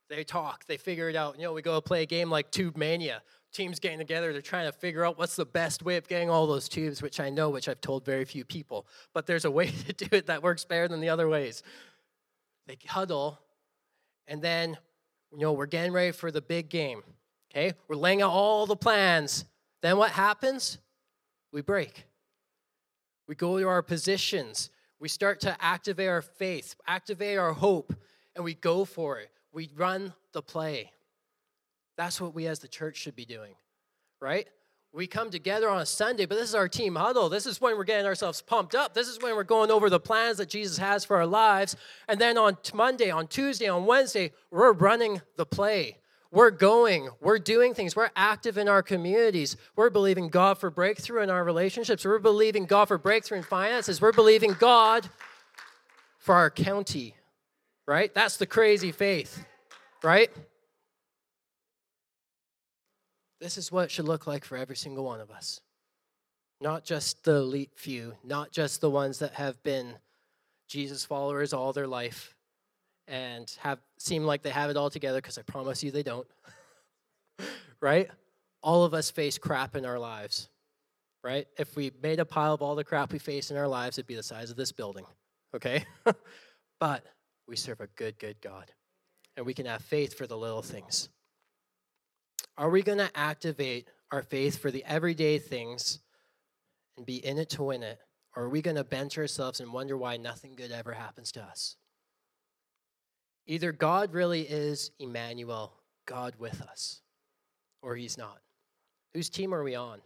They 0.09 0.25
talk, 0.25 0.67
they 0.67 0.77
figure 0.77 1.09
it 1.09 1.17
out. 1.17 1.37
You 1.37 1.45
know, 1.45 1.53
we 1.53 1.63
go 1.63 1.81
play 1.81 2.03
a 2.03 2.07
game 2.07 2.31
like 2.31 2.51
Tube 2.51 2.77
Mania. 2.77 3.23
Teams 3.53 3.81
getting 3.81 3.99
together, 3.99 4.33
they're 4.33 4.43
trying 4.43 4.67
to 4.67 4.73
figure 4.73 5.05
out 5.05 5.19
what's 5.19 5.35
the 5.37 5.45
best 5.45 5.83
way 5.83 5.97
of 5.97 6.07
getting 6.07 6.31
all 6.31 6.47
those 6.47 6.69
tubes, 6.69 7.03
which 7.03 7.19
I 7.19 7.31
know, 7.31 7.51
which 7.51 7.69
I've 7.69 7.81
told 7.81 8.05
very 8.05 8.25
few 8.25 8.45
people. 8.45 8.87
But 9.13 9.27
there's 9.27 9.45
a 9.45 9.51
way 9.51 9.67
to 9.89 9.93
do 9.93 10.07
it 10.13 10.27
that 10.27 10.43
works 10.43 10.65
better 10.65 10.87
than 10.89 11.01
the 11.01 11.09
other 11.09 11.29
ways. 11.29 11.63
They 12.67 12.79
huddle, 12.87 13.41
and 14.29 14.41
then, 14.41 14.79
you 15.33 15.39
know, 15.39 15.53
we're 15.53 15.67
getting 15.67 15.93
ready 15.93 16.13
for 16.13 16.31
the 16.31 16.41
big 16.41 16.69
game. 16.69 17.03
Okay? 17.51 17.73
We're 17.89 17.97
laying 17.97 18.23
out 18.23 18.31
all 18.31 18.67
the 18.67 18.77
plans. 18.77 19.45
Then 19.83 19.97
what 19.97 20.11
happens? 20.11 20.79
We 21.53 21.63
break. 21.63 22.05
We 23.27 23.35
go 23.35 23.59
to 23.59 23.67
our 23.67 23.83
positions. 23.83 24.71
We 25.01 25.09
start 25.09 25.41
to 25.41 25.57
activate 25.61 26.09
our 26.09 26.23
faith, 26.23 26.77
activate 26.87 27.39
our 27.39 27.53
hope, 27.53 27.95
and 28.37 28.45
we 28.45 28.55
go 28.55 28.85
for 28.85 29.19
it. 29.19 29.31
We 29.53 29.71
run 29.75 30.13
the 30.33 30.43
play. 30.43 30.93
That's 32.01 32.19
what 32.19 32.35
we 32.35 32.47
as 32.47 32.61
the 32.61 32.67
church 32.67 32.97
should 32.97 33.15
be 33.15 33.27
doing, 33.27 33.53
right? 34.23 34.49
We 34.91 35.07
come 35.07 35.31
together 35.31 35.69
on 35.69 35.83
a 35.83 35.85
Sunday, 35.85 36.25
but 36.25 36.37
this 36.37 36.49
is 36.49 36.55
our 36.55 36.67
team 36.67 36.95
huddle. 36.95 37.29
This 37.29 37.45
is 37.45 37.61
when 37.61 37.77
we're 37.77 37.85
getting 37.85 38.07
ourselves 38.07 38.41
pumped 38.41 38.75
up. 38.75 38.95
This 38.95 39.07
is 39.07 39.21
when 39.21 39.37
we're 39.37 39.45
going 39.45 39.71
over 39.71 39.91
the 39.91 40.01
plans 40.01 40.39
that 40.39 40.49
Jesus 40.49 40.79
has 40.79 41.05
for 41.05 41.19
our 41.19 41.27
lives. 41.27 41.77
And 42.09 42.19
then 42.19 42.39
on 42.39 42.57
Monday, 42.73 43.11
on 43.11 43.27
Tuesday, 43.27 43.69
on 43.69 43.85
Wednesday, 43.85 44.33
we're 44.51 44.73
running 44.73 45.21
the 45.37 45.45
play. 45.45 45.99
We're 46.33 46.51
going, 46.51 47.11
we're 47.21 47.39
doing 47.39 47.75
things, 47.75 47.95
we're 47.95 48.09
active 48.17 48.57
in 48.57 48.67
our 48.67 48.83
communities. 48.83 49.59
We're 49.77 49.91
believing 49.91 50.29
God 50.31 50.57
for 50.57 50.71
breakthrough 50.71 51.23
in 51.23 51.29
our 51.29 51.45
relationships. 51.45 52.07
We're 52.07 52.19
believing 52.19 52.65
God 52.65 52.89
for 52.89 52.97
breakthrough 52.97 53.39
in 53.39 53.45
finances. 53.45 54.01
We're 54.01 54.13
believing 54.13 54.57
God 54.59 55.11
for 56.19 56.35
our 56.35 56.49
county, 56.51 57.15
right? 57.87 58.15
That's 58.15 58.39
the 58.39 58.47
crazy 58.47 58.91
faith, 58.91 59.45
right? 60.03 60.31
This 63.41 63.57
is 63.57 63.73
what 63.73 63.85
it 63.85 63.91
should 63.91 64.07
look 64.07 64.27
like 64.27 64.45
for 64.45 64.57
every 64.57 64.77
single 64.77 65.05
one 65.05 65.21
of 65.21 65.31
us. 65.31 65.61
Not 66.61 66.85
just 66.85 67.25
the 67.25 67.37
elite 67.37 67.73
few, 67.75 68.15
not 68.23 68.53
just 68.53 68.81
the 68.81 68.91
ones 68.91 69.21
that 69.21 69.35
have 69.35 69.63
been 69.63 69.95
Jesus 70.69 71.05
followers 71.05 71.53
all 71.53 71.73
their 71.73 71.87
life, 71.87 72.35
and 73.09 73.51
have 73.61 73.81
seem 73.99 74.25
like 74.25 74.43
they 74.43 74.51
have 74.51 74.71
it 74.71 74.77
all 74.77 74.91
together 74.91 75.19
because 75.19 75.39
I 75.39 75.43
promise 75.43 75.83
you 75.83 75.91
they 75.91 76.03
don't. 76.03 76.27
right? 77.81 78.11
All 78.63 78.85
of 78.85 78.93
us 78.93 79.11
face 79.11 79.39
crap 79.39 79.75
in 79.75 79.87
our 79.87 79.99
lives. 79.99 80.49
Right? 81.25 81.47
If 81.59 81.77
we 81.77 81.93
made 82.03 82.21
a 82.21 82.25
pile 82.25 82.55
of 82.55 82.63
all 82.63 82.75
the 82.75 82.85
crap 82.85 83.13
we 83.13 83.19
face 83.19 83.51
in 83.51 83.57
our 83.57 83.69
lives, 83.69 83.99
it'd 83.99 84.07
be 84.07 84.15
the 84.15 84.23
size 84.23 84.51
of 84.51 84.57
this 84.57 84.73
building. 84.73 85.05
Okay? 85.55 85.85
but 86.81 87.05
we 87.49 87.57
serve 87.57 87.81
a 87.81 87.89
good, 87.89 88.19
good 88.19 88.41
God. 88.41 88.71
And 89.37 89.45
we 89.45 89.55
can 89.55 89.67
have 89.67 89.83
faith 89.83 90.17
for 90.17 90.27
the 90.27 90.37
little 90.37 90.63
things. 90.63 91.09
Are 92.61 92.69
we 92.69 92.83
going 92.83 92.99
to 92.99 93.11
activate 93.15 93.89
our 94.13 94.21
faith 94.21 94.59
for 94.59 94.71
the 94.71 94.85
everyday 94.85 95.39
things 95.39 95.99
and 96.99 97.07
be 97.07 97.17
in 97.25 97.39
it 97.39 97.49
to 97.51 97.63
win 97.63 97.83
it? 97.83 97.99
Or 98.37 98.45
are 98.45 98.49
we 98.51 98.61
going 98.61 98.77
to 98.77 98.85
bench 98.85 99.17
ourselves 99.17 99.61
and 99.61 99.73
wonder 99.73 99.97
why 99.97 100.19
nothing 100.19 100.57
good 100.57 100.71
ever 100.71 100.93
happens 100.93 101.33
to 101.33 101.43
us? 101.43 101.77
Either 103.47 103.73
God 103.73 104.13
really 104.13 104.43
is 104.43 104.91
Emmanuel, 104.99 105.73
God 106.05 106.35
with 106.39 106.61
us, 106.61 107.01
or 107.81 107.97
he's 107.97 108.19
not. 108.19 108.41
Whose 109.15 109.31
team 109.31 109.55
are 109.55 109.65
we 109.65 109.75
on? 109.75 110.03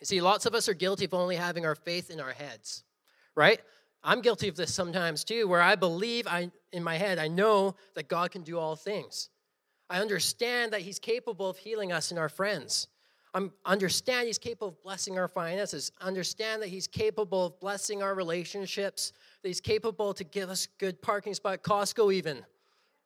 You 0.00 0.06
see, 0.06 0.20
lots 0.20 0.46
of 0.46 0.56
us 0.56 0.68
are 0.68 0.74
guilty 0.74 1.04
of 1.04 1.14
only 1.14 1.36
having 1.36 1.64
our 1.64 1.76
faith 1.76 2.10
in 2.10 2.18
our 2.18 2.32
heads, 2.32 2.82
right? 3.36 3.60
I'm 4.02 4.20
guilty 4.20 4.48
of 4.48 4.56
this 4.56 4.74
sometimes 4.74 5.22
too, 5.22 5.46
where 5.46 5.62
I 5.62 5.76
believe 5.76 6.26
I 6.26 6.50
in 6.72 6.82
my 6.82 6.96
head, 6.96 7.20
I 7.20 7.28
know 7.28 7.76
that 7.94 8.08
God 8.08 8.32
can 8.32 8.42
do 8.42 8.58
all 8.58 8.74
things. 8.74 9.28
I 9.92 10.00
understand 10.00 10.72
that 10.72 10.80
He's 10.80 10.98
capable 10.98 11.50
of 11.50 11.58
healing 11.58 11.92
us 11.92 12.10
and 12.12 12.18
our 12.18 12.30
friends. 12.30 12.88
I 13.34 13.46
understand 13.66 14.26
He's 14.26 14.38
capable 14.38 14.68
of 14.68 14.82
blessing 14.82 15.18
our 15.18 15.28
finances. 15.28 15.92
Understand 16.00 16.62
that 16.62 16.70
He's 16.70 16.86
capable 16.86 17.44
of 17.44 17.60
blessing 17.60 18.02
our 18.02 18.14
relationships 18.14 19.12
that 19.42 19.48
He's 19.48 19.60
capable 19.60 20.14
to 20.14 20.24
give 20.24 20.48
us 20.48 20.66
good 20.78 21.02
parking 21.02 21.34
spot, 21.34 21.52
at 21.52 21.62
Costco 21.62 22.10
even. 22.14 22.42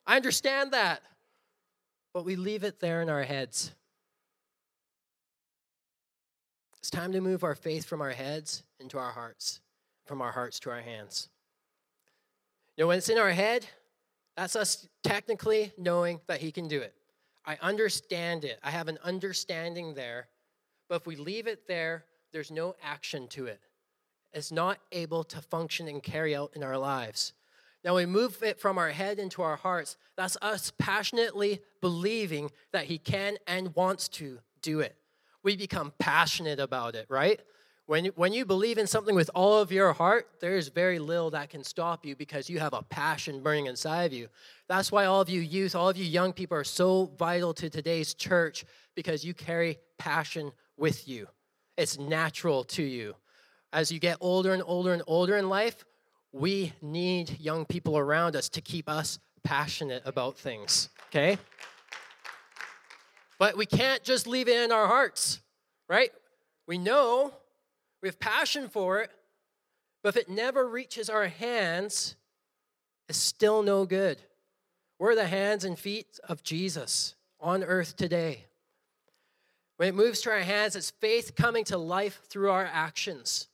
I 0.06 0.14
understand 0.14 0.72
that. 0.74 1.02
But 2.14 2.24
we 2.24 2.36
leave 2.36 2.62
it 2.62 2.78
there 2.78 3.02
in 3.02 3.10
our 3.10 3.24
heads. 3.24 3.74
It's 6.78 6.88
time 6.88 7.10
to 7.12 7.20
move 7.20 7.42
our 7.42 7.56
faith 7.56 7.84
from 7.84 8.00
our 8.00 8.10
heads 8.10 8.62
into 8.78 8.96
our 8.96 9.10
hearts, 9.10 9.60
from 10.04 10.22
our 10.22 10.30
hearts 10.30 10.60
to 10.60 10.70
our 10.70 10.82
hands. 10.82 11.30
You 12.76 12.84
know, 12.84 12.88
when 12.88 12.98
it's 12.98 13.08
in 13.08 13.18
our 13.18 13.32
head, 13.32 13.66
that's 14.36 14.56
us 14.56 14.86
technically 15.02 15.72
knowing 15.78 16.20
that 16.26 16.40
He 16.40 16.52
can 16.52 16.68
do 16.68 16.80
it. 16.80 16.94
I 17.44 17.56
understand 17.62 18.44
it. 18.44 18.58
I 18.62 18.70
have 18.70 18.88
an 18.88 18.98
understanding 19.02 19.94
there. 19.94 20.28
But 20.88 20.96
if 20.96 21.06
we 21.06 21.16
leave 21.16 21.46
it 21.46 21.66
there, 21.66 22.04
there's 22.32 22.50
no 22.50 22.74
action 22.82 23.28
to 23.28 23.46
it. 23.46 23.60
it 24.32 24.38
is 24.38 24.52
not 24.52 24.78
able 24.92 25.24
to 25.24 25.40
function 25.40 25.88
and 25.88 26.02
carry 26.02 26.34
out 26.36 26.52
in 26.54 26.62
our 26.62 26.76
lives. 26.76 27.32
Now 27.84 27.94
we 27.96 28.04
move 28.04 28.42
it 28.42 28.60
from 28.60 28.78
our 28.78 28.90
head 28.90 29.18
into 29.18 29.42
our 29.42 29.56
hearts. 29.56 29.96
That's 30.16 30.36
us 30.42 30.72
passionately 30.76 31.60
believing 31.80 32.50
that 32.72 32.86
He 32.86 32.98
can 32.98 33.38
and 33.46 33.74
wants 33.74 34.08
to 34.08 34.40
do 34.60 34.80
it. 34.80 34.96
We 35.42 35.56
become 35.56 35.92
passionate 35.98 36.58
about 36.58 36.96
it, 36.96 37.06
right? 37.08 37.40
When, 37.86 38.06
when 38.16 38.32
you 38.32 38.44
believe 38.44 38.78
in 38.78 38.86
something 38.86 39.14
with 39.14 39.30
all 39.34 39.58
of 39.58 39.70
your 39.70 39.92
heart, 39.92 40.28
there's 40.40 40.68
very 40.68 40.98
little 40.98 41.30
that 41.30 41.50
can 41.50 41.62
stop 41.62 42.04
you 42.04 42.16
because 42.16 42.50
you 42.50 42.58
have 42.58 42.72
a 42.72 42.82
passion 42.82 43.40
burning 43.40 43.66
inside 43.66 44.06
of 44.06 44.12
you. 44.12 44.28
That's 44.68 44.90
why 44.90 45.04
all 45.04 45.20
of 45.20 45.30
you 45.30 45.40
youth, 45.40 45.76
all 45.76 45.88
of 45.88 45.96
you 45.96 46.04
young 46.04 46.32
people 46.32 46.56
are 46.56 46.64
so 46.64 47.12
vital 47.16 47.54
to 47.54 47.70
today's 47.70 48.12
church 48.12 48.64
because 48.96 49.24
you 49.24 49.34
carry 49.34 49.78
passion 49.98 50.50
with 50.76 51.06
you. 51.06 51.28
It's 51.76 51.96
natural 51.98 52.64
to 52.64 52.82
you 52.82 53.14
as 53.76 53.92
you 53.92 53.98
get 53.98 54.16
older 54.20 54.54
and 54.54 54.62
older 54.64 54.94
and 54.94 55.02
older 55.06 55.36
in 55.36 55.50
life, 55.50 55.84
we 56.32 56.72
need 56.80 57.38
young 57.38 57.66
people 57.66 57.98
around 57.98 58.34
us 58.34 58.48
to 58.48 58.62
keep 58.62 58.88
us 58.88 59.18
passionate 59.44 60.02
about 60.06 60.38
things, 60.38 60.88
okay? 61.08 61.38
But 63.38 63.56
we 63.56 63.66
can't 63.66 64.02
just 64.02 64.26
leave 64.26 64.48
it 64.48 64.64
in 64.64 64.72
our 64.72 64.86
hearts, 64.86 65.40
right? 65.90 66.10
We 66.66 66.78
know 66.78 67.34
we 68.02 68.08
have 68.08 68.20
passion 68.20 68.68
for 68.68 69.00
it, 69.00 69.10
but 70.02 70.10
if 70.10 70.16
it 70.16 70.28
never 70.28 70.68
reaches 70.68 71.08
our 71.10 71.28
hands, 71.28 72.16
it's 73.08 73.18
still 73.18 73.62
no 73.62 73.86
good. 73.86 74.18
We're 74.98 75.14
the 75.14 75.26
hands 75.26 75.64
and 75.64 75.78
feet 75.78 76.18
of 76.28 76.42
Jesus 76.42 77.14
on 77.40 77.62
earth 77.62 77.96
today. 77.96 78.44
When 79.76 79.88
it 79.88 79.94
moves 79.94 80.22
to 80.22 80.30
our 80.30 80.40
hands, 80.40 80.74
it's 80.74 80.90
faith 80.90 81.34
coming 81.34 81.64
to 81.64 81.76
life 81.76 82.20
through 82.28 82.50
our 82.50 82.64
actions. 82.64 83.48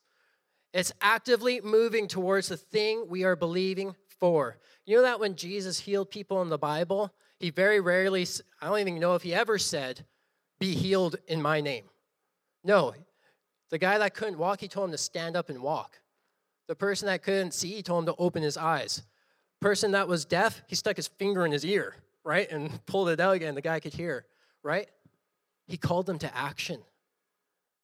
It's 0.72 0.92
actively 1.00 1.60
moving 1.60 2.06
towards 2.06 2.48
the 2.48 2.56
thing 2.56 3.06
we 3.08 3.24
are 3.24 3.36
believing 3.36 3.96
for. 4.20 4.56
You 4.86 4.96
know 4.96 5.02
that 5.02 5.20
when 5.20 5.36
Jesus 5.36 5.80
healed 5.80 6.10
people 6.10 6.40
in 6.42 6.48
the 6.48 6.58
Bible, 6.58 7.12
he 7.38 7.50
very 7.50 7.80
rarely, 7.80 8.26
I 8.60 8.68
don't 8.68 8.78
even 8.78 9.00
know 9.00 9.14
if 9.14 9.22
he 9.22 9.34
ever 9.34 9.58
said, 9.58 10.06
be 10.60 10.74
healed 10.74 11.16
in 11.26 11.42
my 11.42 11.60
name. 11.60 11.84
No, 12.62 12.94
the 13.72 13.78
guy 13.78 13.96
that 13.96 14.12
couldn't 14.12 14.38
walk, 14.38 14.60
he 14.60 14.68
told 14.68 14.90
him 14.90 14.92
to 14.92 14.98
stand 14.98 15.34
up 15.34 15.48
and 15.48 15.62
walk. 15.62 15.98
The 16.68 16.74
person 16.74 17.06
that 17.06 17.22
couldn't 17.22 17.54
see, 17.54 17.70
he 17.70 17.82
told 17.82 18.02
him 18.02 18.14
to 18.14 18.20
open 18.20 18.42
his 18.42 18.58
eyes. 18.58 19.02
Person 19.62 19.92
that 19.92 20.06
was 20.06 20.26
deaf, 20.26 20.62
he 20.66 20.76
stuck 20.76 20.96
his 20.96 21.08
finger 21.08 21.46
in 21.46 21.52
his 21.52 21.64
ear, 21.64 21.96
right? 22.22 22.48
And 22.50 22.84
pulled 22.86 23.08
it 23.08 23.18
out 23.18 23.34
again. 23.34 23.54
The 23.54 23.62
guy 23.62 23.80
could 23.80 23.94
hear, 23.94 24.26
right? 24.62 24.88
He 25.66 25.78
called 25.78 26.04
them 26.04 26.18
to 26.18 26.36
action. 26.36 26.82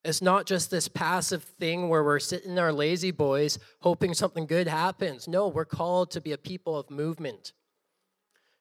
It's 0.05 0.21
not 0.21 0.45
just 0.45 0.71
this 0.71 0.89
passive 0.89 1.43
thing 1.43 1.89
where 1.89 2.05
we're 2.05 2.19
sitting 2.19 2.59
our 2.59 2.73
lazy 2.73 3.11
boys 3.11 3.59
hoping 3.81 4.13
something 4.13 4.45
good 4.47 4.69
happens. 4.69 5.27
No, 5.27 5.49
we're 5.49 5.65
called 5.65 6.11
to 6.11 6.21
be 6.21 6.33
a 6.33 6.39
people 6.39 6.77
of 6.77 6.91
movement. 6.91 7.55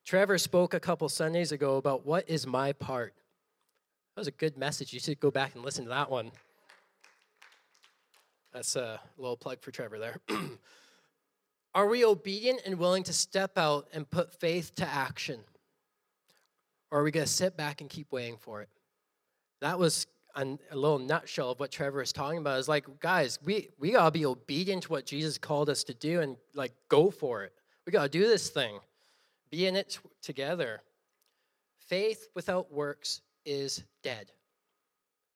Trevor 0.05 0.37
spoke 0.37 0.73
a 0.73 0.79
couple 0.79 1.09
Sundays 1.09 1.51
ago 1.51 1.75
about 1.75 2.05
what 2.05 2.29
is 2.29 2.47
my 2.47 2.71
part. 2.71 3.13
That 4.15 4.21
was 4.21 4.27
a 4.29 4.31
good 4.31 4.57
message. 4.57 4.93
You 4.93 5.01
should 5.01 5.19
go 5.19 5.29
back 5.29 5.55
and 5.55 5.63
listen 5.65 5.83
to 5.83 5.89
that 5.89 6.09
one. 6.09 6.31
That's 8.57 8.75
a 8.75 8.99
little 9.19 9.37
plug 9.37 9.61
for 9.61 9.69
Trevor 9.69 9.99
there. 9.99 10.17
Are 11.75 11.87
we 11.87 12.03
obedient 12.03 12.61
and 12.65 12.79
willing 12.79 13.03
to 13.03 13.13
step 13.13 13.55
out 13.55 13.87
and 13.93 14.09
put 14.09 14.33
faith 14.33 14.73
to 14.77 14.87
action? 14.87 15.41
Or 16.89 17.01
are 17.01 17.03
we 17.03 17.11
going 17.11 17.27
to 17.27 17.31
sit 17.31 17.55
back 17.55 17.81
and 17.81 17.89
keep 17.89 18.11
waiting 18.11 18.35
for 18.35 18.63
it? 18.63 18.69
That 19.61 19.77
was 19.77 20.07
a, 20.33 20.57
little 20.73 20.97
nutshell 20.97 21.51
of 21.51 21.59
what 21.59 21.69
Trevor 21.69 22.01
is 22.01 22.11
talking 22.11 22.39
about. 22.39 22.57
Is 22.57 22.67
like, 22.67 22.87
guys, 22.99 23.37
we, 23.45 23.69
we 23.77 23.91
got 23.91 24.05
to 24.05 24.11
be 24.11 24.25
obedient 24.25 24.81
to 24.83 24.89
what 24.89 25.05
Jesus 25.05 25.37
called 25.37 25.69
us 25.69 25.83
to 25.83 25.93
do 25.93 26.21
and 26.21 26.35
like 26.55 26.73
go 26.89 27.11
for 27.11 27.43
it. 27.43 27.53
We 27.85 27.91
got 27.91 28.03
to 28.03 28.09
do 28.09 28.27
this 28.27 28.49
thing, 28.49 28.79
be 29.51 29.67
in 29.67 29.75
it 29.75 29.99
together. 30.23 30.81
Faith 31.85 32.27
without 32.33 32.73
works 32.73 33.21
is 33.45 33.83
dead. 34.01 34.31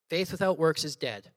Faith 0.10 0.32
without 0.32 0.58
works 0.58 0.84
is 0.84 0.96
dead. 0.96 1.30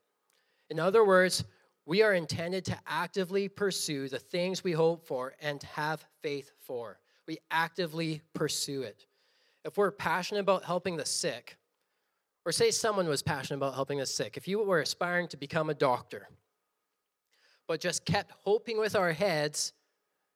In 0.70 0.80
other 0.80 1.04
words, 1.04 1.44
we 1.86 2.02
are 2.02 2.14
intended 2.14 2.64
to 2.66 2.78
actively 2.86 3.48
pursue 3.48 4.08
the 4.08 4.18
things 4.18 4.64
we 4.64 4.72
hope 4.72 5.06
for 5.06 5.34
and 5.40 5.62
have 5.62 6.04
faith 6.22 6.50
for. 6.60 6.98
We 7.26 7.38
actively 7.50 8.22
pursue 8.34 8.82
it. 8.82 9.06
If 9.64 9.76
we're 9.76 9.90
passionate 9.90 10.40
about 10.40 10.64
helping 10.64 10.96
the 10.96 11.06
sick, 11.06 11.56
or 12.46 12.52
say 12.52 12.70
someone 12.70 13.08
was 13.08 13.22
passionate 13.22 13.56
about 13.56 13.74
helping 13.74 13.98
the 13.98 14.06
sick, 14.06 14.36
if 14.36 14.46
you 14.46 14.62
were 14.62 14.80
aspiring 14.80 15.28
to 15.28 15.36
become 15.36 15.70
a 15.70 15.74
doctor, 15.74 16.28
but 17.66 17.80
just 17.80 18.04
kept 18.04 18.32
hoping 18.44 18.78
with 18.78 18.94
our 18.94 19.12
heads, 19.12 19.72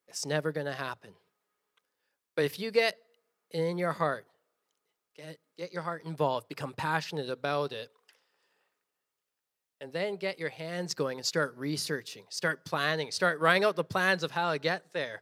it's 0.07 0.25
never 0.25 0.51
going 0.51 0.65
to 0.65 0.73
happen. 0.73 1.11
But 2.35 2.45
if 2.45 2.59
you 2.59 2.71
get 2.71 2.95
in 3.51 3.77
your 3.77 3.91
heart, 3.91 4.25
get, 5.15 5.37
get 5.57 5.73
your 5.73 5.83
heart 5.83 6.05
involved, 6.05 6.47
become 6.47 6.73
passionate 6.73 7.29
about 7.29 7.71
it, 7.71 7.89
and 9.81 9.93
then 9.93 10.17
get 10.17 10.39
your 10.39 10.49
hands 10.49 10.93
going 10.93 11.17
and 11.17 11.25
start 11.25 11.55
researching, 11.57 12.23
start 12.29 12.65
planning, 12.65 13.11
start 13.11 13.39
writing 13.39 13.63
out 13.63 13.75
the 13.75 13.83
plans 13.83 14.23
of 14.23 14.31
how 14.31 14.51
to 14.51 14.59
get 14.59 14.91
there. 14.91 15.21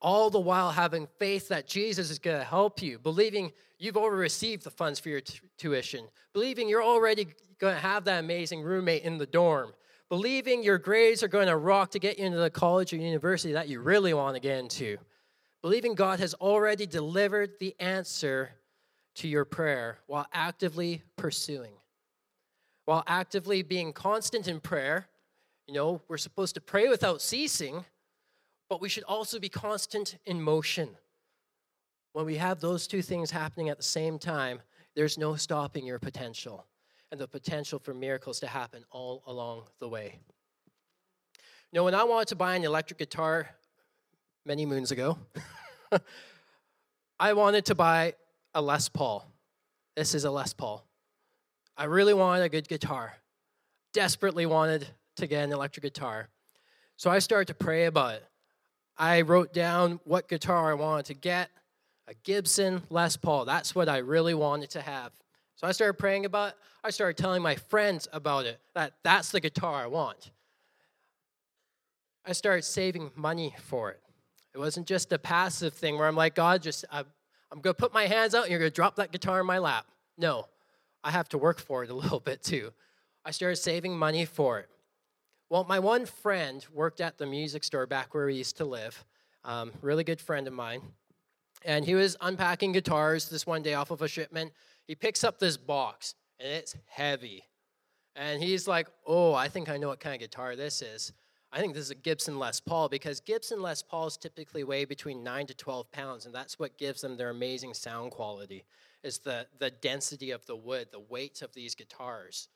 All 0.00 0.28
the 0.28 0.40
while 0.40 0.70
having 0.70 1.08
faith 1.18 1.48
that 1.48 1.66
Jesus 1.66 2.10
is 2.10 2.18
going 2.18 2.38
to 2.38 2.44
help 2.44 2.82
you, 2.82 2.98
believing 2.98 3.52
you've 3.78 3.96
already 3.96 4.20
received 4.20 4.64
the 4.64 4.70
funds 4.70 5.00
for 5.00 5.08
your 5.08 5.22
t- 5.22 5.40
tuition, 5.56 6.06
believing 6.34 6.68
you're 6.68 6.82
already 6.82 7.28
going 7.58 7.74
to 7.74 7.80
have 7.80 8.04
that 8.04 8.22
amazing 8.22 8.60
roommate 8.60 9.02
in 9.02 9.16
the 9.16 9.26
dorm, 9.26 9.72
believing 10.10 10.62
your 10.62 10.76
grades 10.76 11.22
are 11.22 11.28
going 11.28 11.46
to 11.46 11.56
rock 11.56 11.90
to 11.92 11.98
get 11.98 12.18
you 12.18 12.26
into 12.26 12.38
the 12.38 12.50
college 12.50 12.92
or 12.92 12.96
university 12.96 13.54
that 13.54 13.68
you 13.68 13.80
really 13.80 14.12
want 14.12 14.34
to 14.36 14.40
get 14.40 14.58
into, 14.58 14.98
believing 15.62 15.94
God 15.94 16.20
has 16.20 16.34
already 16.34 16.84
delivered 16.84 17.52
the 17.58 17.74
answer 17.80 18.50
to 19.14 19.28
your 19.28 19.46
prayer 19.46 19.98
while 20.06 20.26
actively 20.34 21.02
pursuing 21.16 21.72
while 22.84 23.02
actively 23.06 23.62
being 23.62 23.92
constant 23.92 24.48
in 24.48 24.60
prayer. 24.60 25.08
You 25.66 25.74
know, 25.74 26.02
we're 26.08 26.18
supposed 26.18 26.54
to 26.54 26.60
pray 26.60 26.88
without 26.88 27.22
ceasing, 27.22 27.84
but 28.68 28.80
we 28.80 28.88
should 28.88 29.04
also 29.04 29.38
be 29.38 29.48
constant 29.48 30.18
in 30.26 30.42
motion. 30.42 30.90
When 32.12 32.26
we 32.26 32.36
have 32.36 32.60
those 32.60 32.86
two 32.86 33.02
things 33.02 33.30
happening 33.30 33.68
at 33.68 33.76
the 33.76 33.82
same 33.82 34.18
time, 34.18 34.60
there's 34.94 35.18
no 35.18 35.34
stopping 35.34 35.86
your 35.86 35.98
potential 35.98 36.66
and 37.10 37.20
the 37.20 37.26
potential 37.26 37.78
for 37.78 37.94
miracles 37.94 38.40
to 38.40 38.46
happen 38.46 38.84
all 38.90 39.22
along 39.26 39.64
the 39.80 39.88
way. 39.88 40.18
You 41.72 41.80
know, 41.80 41.84
when 41.84 41.94
I 41.94 42.04
wanted 42.04 42.28
to 42.28 42.36
buy 42.36 42.54
an 42.54 42.64
electric 42.64 42.98
guitar 42.98 43.48
many 44.44 44.66
moons 44.66 44.92
ago, 44.92 45.18
I 47.18 47.32
wanted 47.32 47.64
to 47.66 47.74
buy 47.74 48.14
a 48.54 48.62
Les 48.62 48.88
Paul. 48.88 49.26
This 49.96 50.14
is 50.14 50.24
a 50.24 50.30
Les 50.30 50.52
Paul. 50.52 50.86
I 51.76 51.84
really 51.84 52.14
wanted 52.14 52.42
a 52.42 52.48
good 52.48 52.68
guitar, 52.68 53.14
desperately 53.92 54.46
wanted 54.46 54.86
to 55.16 55.26
get 55.26 55.44
an 55.44 55.52
electric 55.52 55.82
guitar. 55.82 56.28
So 56.96 57.10
I 57.10 57.18
started 57.18 57.48
to 57.48 57.54
pray 57.54 57.86
about 57.86 58.14
it. 58.14 58.24
I 58.96 59.22
wrote 59.22 59.52
down 59.52 59.98
what 60.04 60.28
guitar 60.28 60.70
I 60.70 60.74
wanted 60.74 61.06
to 61.06 61.14
get 61.14 61.50
a 62.06 62.14
Gibson 62.22 62.82
Les 62.90 63.16
Paul. 63.16 63.44
That's 63.44 63.74
what 63.74 63.88
I 63.88 63.98
really 63.98 64.34
wanted 64.34 64.70
to 64.70 64.80
have. 64.82 65.12
So 65.56 65.66
I 65.66 65.72
started 65.72 65.94
praying 65.94 66.26
about 66.26 66.50
it. 66.50 66.54
I 66.82 66.90
started 66.90 67.16
telling 67.16 67.42
my 67.42 67.56
friends 67.56 68.06
about 68.12 68.46
it 68.46 68.60
that 68.74 68.92
that's 69.02 69.30
the 69.30 69.40
guitar 69.40 69.82
I 69.82 69.86
want. 69.86 70.30
I 72.26 72.32
started 72.32 72.62
saving 72.62 73.10
money 73.16 73.54
for 73.58 73.90
it. 73.90 74.00
It 74.54 74.58
wasn't 74.58 74.86
just 74.86 75.12
a 75.12 75.18
passive 75.18 75.74
thing 75.74 75.98
where 75.98 76.06
I'm 76.06 76.16
like, 76.16 76.34
God, 76.34 76.62
just 76.62 76.84
I, 76.90 77.00
I'm 77.00 77.60
going 77.60 77.74
to 77.74 77.80
put 77.80 77.92
my 77.92 78.06
hands 78.06 78.34
out 78.34 78.42
and 78.42 78.50
you're 78.50 78.60
going 78.60 78.70
to 78.70 78.74
drop 78.74 78.96
that 78.96 79.12
guitar 79.12 79.40
in 79.40 79.46
my 79.46 79.58
lap. 79.58 79.86
No, 80.16 80.46
I 81.04 81.10
have 81.10 81.28
to 81.28 81.38
work 81.38 81.60
for 81.60 81.84
it 81.84 81.90
a 81.90 81.94
little 82.02 82.18
bit 82.20 82.42
too. 82.42 82.72
I 83.24 83.30
started 83.30 83.56
saving 83.56 83.96
money 83.96 84.24
for 84.24 84.58
it. 84.58 84.68
Well, 85.50 85.64
my 85.64 85.78
one 85.78 86.06
friend 86.06 86.66
worked 86.72 87.00
at 87.00 87.18
the 87.18 87.26
music 87.26 87.62
store 87.62 87.86
back 87.86 88.14
where 88.14 88.26
we 88.26 88.34
used 88.34 88.56
to 88.56 88.64
live, 88.64 89.04
um, 89.44 89.70
really 89.82 90.02
good 90.02 90.20
friend 90.20 90.48
of 90.48 90.54
mine. 90.54 90.80
And 91.64 91.84
he 91.84 91.94
was 91.94 92.16
unpacking 92.20 92.72
guitars 92.72 93.28
this 93.28 93.46
one 93.46 93.62
day 93.62 93.74
off 93.74 93.90
of 93.90 94.02
a 94.02 94.08
shipment. 94.08 94.52
He 94.86 94.94
picks 94.94 95.22
up 95.22 95.38
this 95.38 95.56
box, 95.56 96.14
and 96.40 96.48
it's 96.48 96.74
heavy. 96.86 97.44
And 98.16 98.42
he's 98.42 98.66
like, 98.66 98.88
Oh, 99.06 99.32
I 99.32 99.48
think 99.48 99.68
I 99.68 99.76
know 99.76 99.88
what 99.88 100.00
kind 100.00 100.14
of 100.14 100.20
guitar 100.20 100.56
this 100.56 100.82
is. 100.82 101.12
I 101.54 101.60
think 101.60 101.72
this 101.72 101.84
is 101.84 101.92
a 101.92 101.94
Gibson 101.94 102.40
Les 102.40 102.58
Paul 102.58 102.88
because 102.88 103.20
Gibson 103.20 103.62
Les 103.62 103.80
Pauls 103.80 104.16
typically 104.16 104.64
weigh 104.64 104.84
between 104.84 105.22
9 105.22 105.46
to 105.46 105.54
12 105.54 105.92
pounds, 105.92 106.26
and 106.26 106.34
that's 106.34 106.58
what 106.58 106.76
gives 106.78 107.00
them 107.00 107.16
their 107.16 107.30
amazing 107.30 107.74
sound 107.74 108.10
quality 108.10 108.64
is 109.04 109.18
the, 109.18 109.46
the 109.60 109.70
density 109.70 110.32
of 110.32 110.44
the 110.46 110.56
wood, 110.56 110.88
the 110.90 110.98
weight 110.98 111.42
of 111.42 111.54
these 111.54 111.76
guitars. 111.76 112.48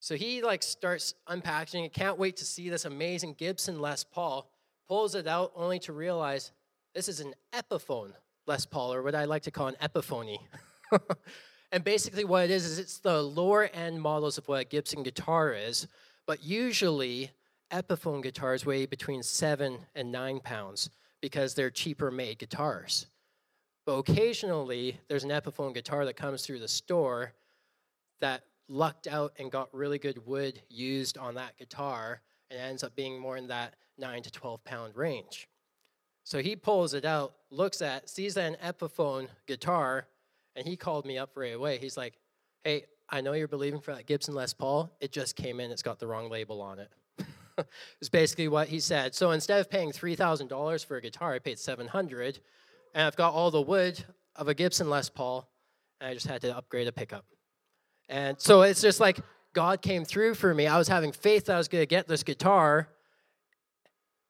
So 0.00 0.14
he 0.14 0.42
like 0.42 0.62
starts 0.62 1.12
unpacking 1.26 1.84
it, 1.84 1.92
can't 1.92 2.18
wait 2.18 2.38
to 2.38 2.46
see 2.46 2.70
this 2.70 2.86
amazing 2.86 3.34
Gibson 3.36 3.80
Les 3.80 4.02
Paul, 4.02 4.50
pulls 4.88 5.14
it 5.14 5.26
out 5.26 5.52
only 5.54 5.78
to 5.80 5.92
realize 5.92 6.52
this 6.94 7.06
is 7.06 7.20
an 7.20 7.34
Epiphone 7.52 8.12
Les 8.46 8.64
Paul, 8.64 8.94
or 8.94 9.02
what 9.02 9.14
I 9.14 9.26
like 9.26 9.42
to 9.42 9.50
call 9.50 9.66
an 9.66 9.76
Epiphony. 9.78 10.40
and 11.72 11.84
basically 11.84 12.24
what 12.24 12.44
it 12.44 12.50
is 12.50 12.64
is 12.64 12.78
it's 12.78 12.98
the 12.98 13.20
lower 13.20 13.64
end 13.64 14.00
models 14.00 14.38
of 14.38 14.48
what 14.48 14.62
a 14.62 14.64
Gibson 14.64 15.02
guitar 15.02 15.52
is, 15.52 15.86
but 16.26 16.42
usually 16.42 17.30
Epiphone 17.72 18.22
guitars 18.22 18.64
weigh 18.64 18.86
between 18.86 19.22
seven 19.22 19.78
and 19.94 20.12
nine 20.12 20.40
pounds 20.40 20.90
because 21.20 21.54
they're 21.54 21.70
cheaper 21.70 22.10
made 22.10 22.38
guitars. 22.38 23.06
But 23.84 23.94
occasionally, 23.94 25.00
there's 25.08 25.24
an 25.24 25.30
Epiphone 25.30 25.74
guitar 25.74 26.04
that 26.04 26.16
comes 26.16 26.44
through 26.44 26.58
the 26.58 26.68
store 26.68 27.32
that 28.20 28.42
lucked 28.68 29.06
out 29.06 29.32
and 29.38 29.50
got 29.50 29.72
really 29.72 29.98
good 29.98 30.26
wood 30.26 30.60
used 30.68 31.18
on 31.18 31.34
that 31.36 31.56
guitar 31.56 32.20
and 32.50 32.60
ends 32.60 32.82
up 32.82 32.94
being 32.96 33.18
more 33.18 33.36
in 33.36 33.46
that 33.48 33.74
9 33.98 34.22
to 34.22 34.30
12 34.30 34.64
pound 34.64 34.96
range. 34.96 35.48
So 36.24 36.42
he 36.42 36.56
pulls 36.56 36.94
it 36.94 37.04
out, 37.04 37.34
looks 37.50 37.80
at, 37.80 38.10
sees 38.10 38.36
an 38.36 38.56
Epiphone 38.64 39.28
guitar, 39.46 40.08
and 40.56 40.66
he 40.66 40.76
called 40.76 41.06
me 41.06 41.18
up 41.18 41.30
right 41.36 41.54
away. 41.54 41.78
He's 41.78 41.96
like, 41.96 42.18
Hey, 42.64 42.86
I 43.08 43.20
know 43.20 43.32
you're 43.32 43.48
believing 43.48 43.80
for 43.80 43.94
that 43.94 44.06
Gibson 44.06 44.34
Les 44.34 44.52
Paul. 44.52 44.90
It 45.00 45.12
just 45.12 45.36
came 45.36 45.60
in, 45.60 45.70
it's 45.70 45.82
got 45.82 45.98
the 45.98 46.06
wrong 46.06 46.30
label 46.30 46.60
on 46.60 46.78
it. 46.78 46.90
It's 48.02 48.10
basically 48.10 48.48
what 48.48 48.68
he 48.68 48.80
said. 48.80 49.14
So 49.14 49.30
instead 49.30 49.60
of 49.60 49.70
paying 49.70 49.90
$3,000 49.90 50.84
for 50.84 50.98
a 50.98 51.00
guitar, 51.00 51.32
I 51.32 51.38
paid 51.38 51.58
700 51.58 52.38
and 52.96 53.06
I've 53.06 53.16
got 53.16 53.32
all 53.32 53.50
the 53.50 53.62
wood 53.62 54.04
of 54.36 54.48
a 54.48 54.54
Gibson 54.54 54.88
Les 54.88 55.08
Paul, 55.08 55.48
and 56.00 56.10
I 56.10 56.14
just 56.14 56.26
had 56.26 56.40
to 56.42 56.56
upgrade 56.56 56.88
a 56.88 56.92
pickup. 56.92 57.26
And 58.08 58.40
so 58.40 58.62
it's 58.62 58.80
just 58.80 59.00
like 59.00 59.20
God 59.52 59.82
came 59.82 60.04
through 60.04 60.34
for 60.34 60.54
me. 60.54 60.66
I 60.66 60.78
was 60.78 60.88
having 60.88 61.12
faith 61.12 61.46
that 61.46 61.54
I 61.54 61.58
was 61.58 61.68
going 61.68 61.82
to 61.82 61.86
get 61.86 62.08
this 62.08 62.22
guitar, 62.22 62.88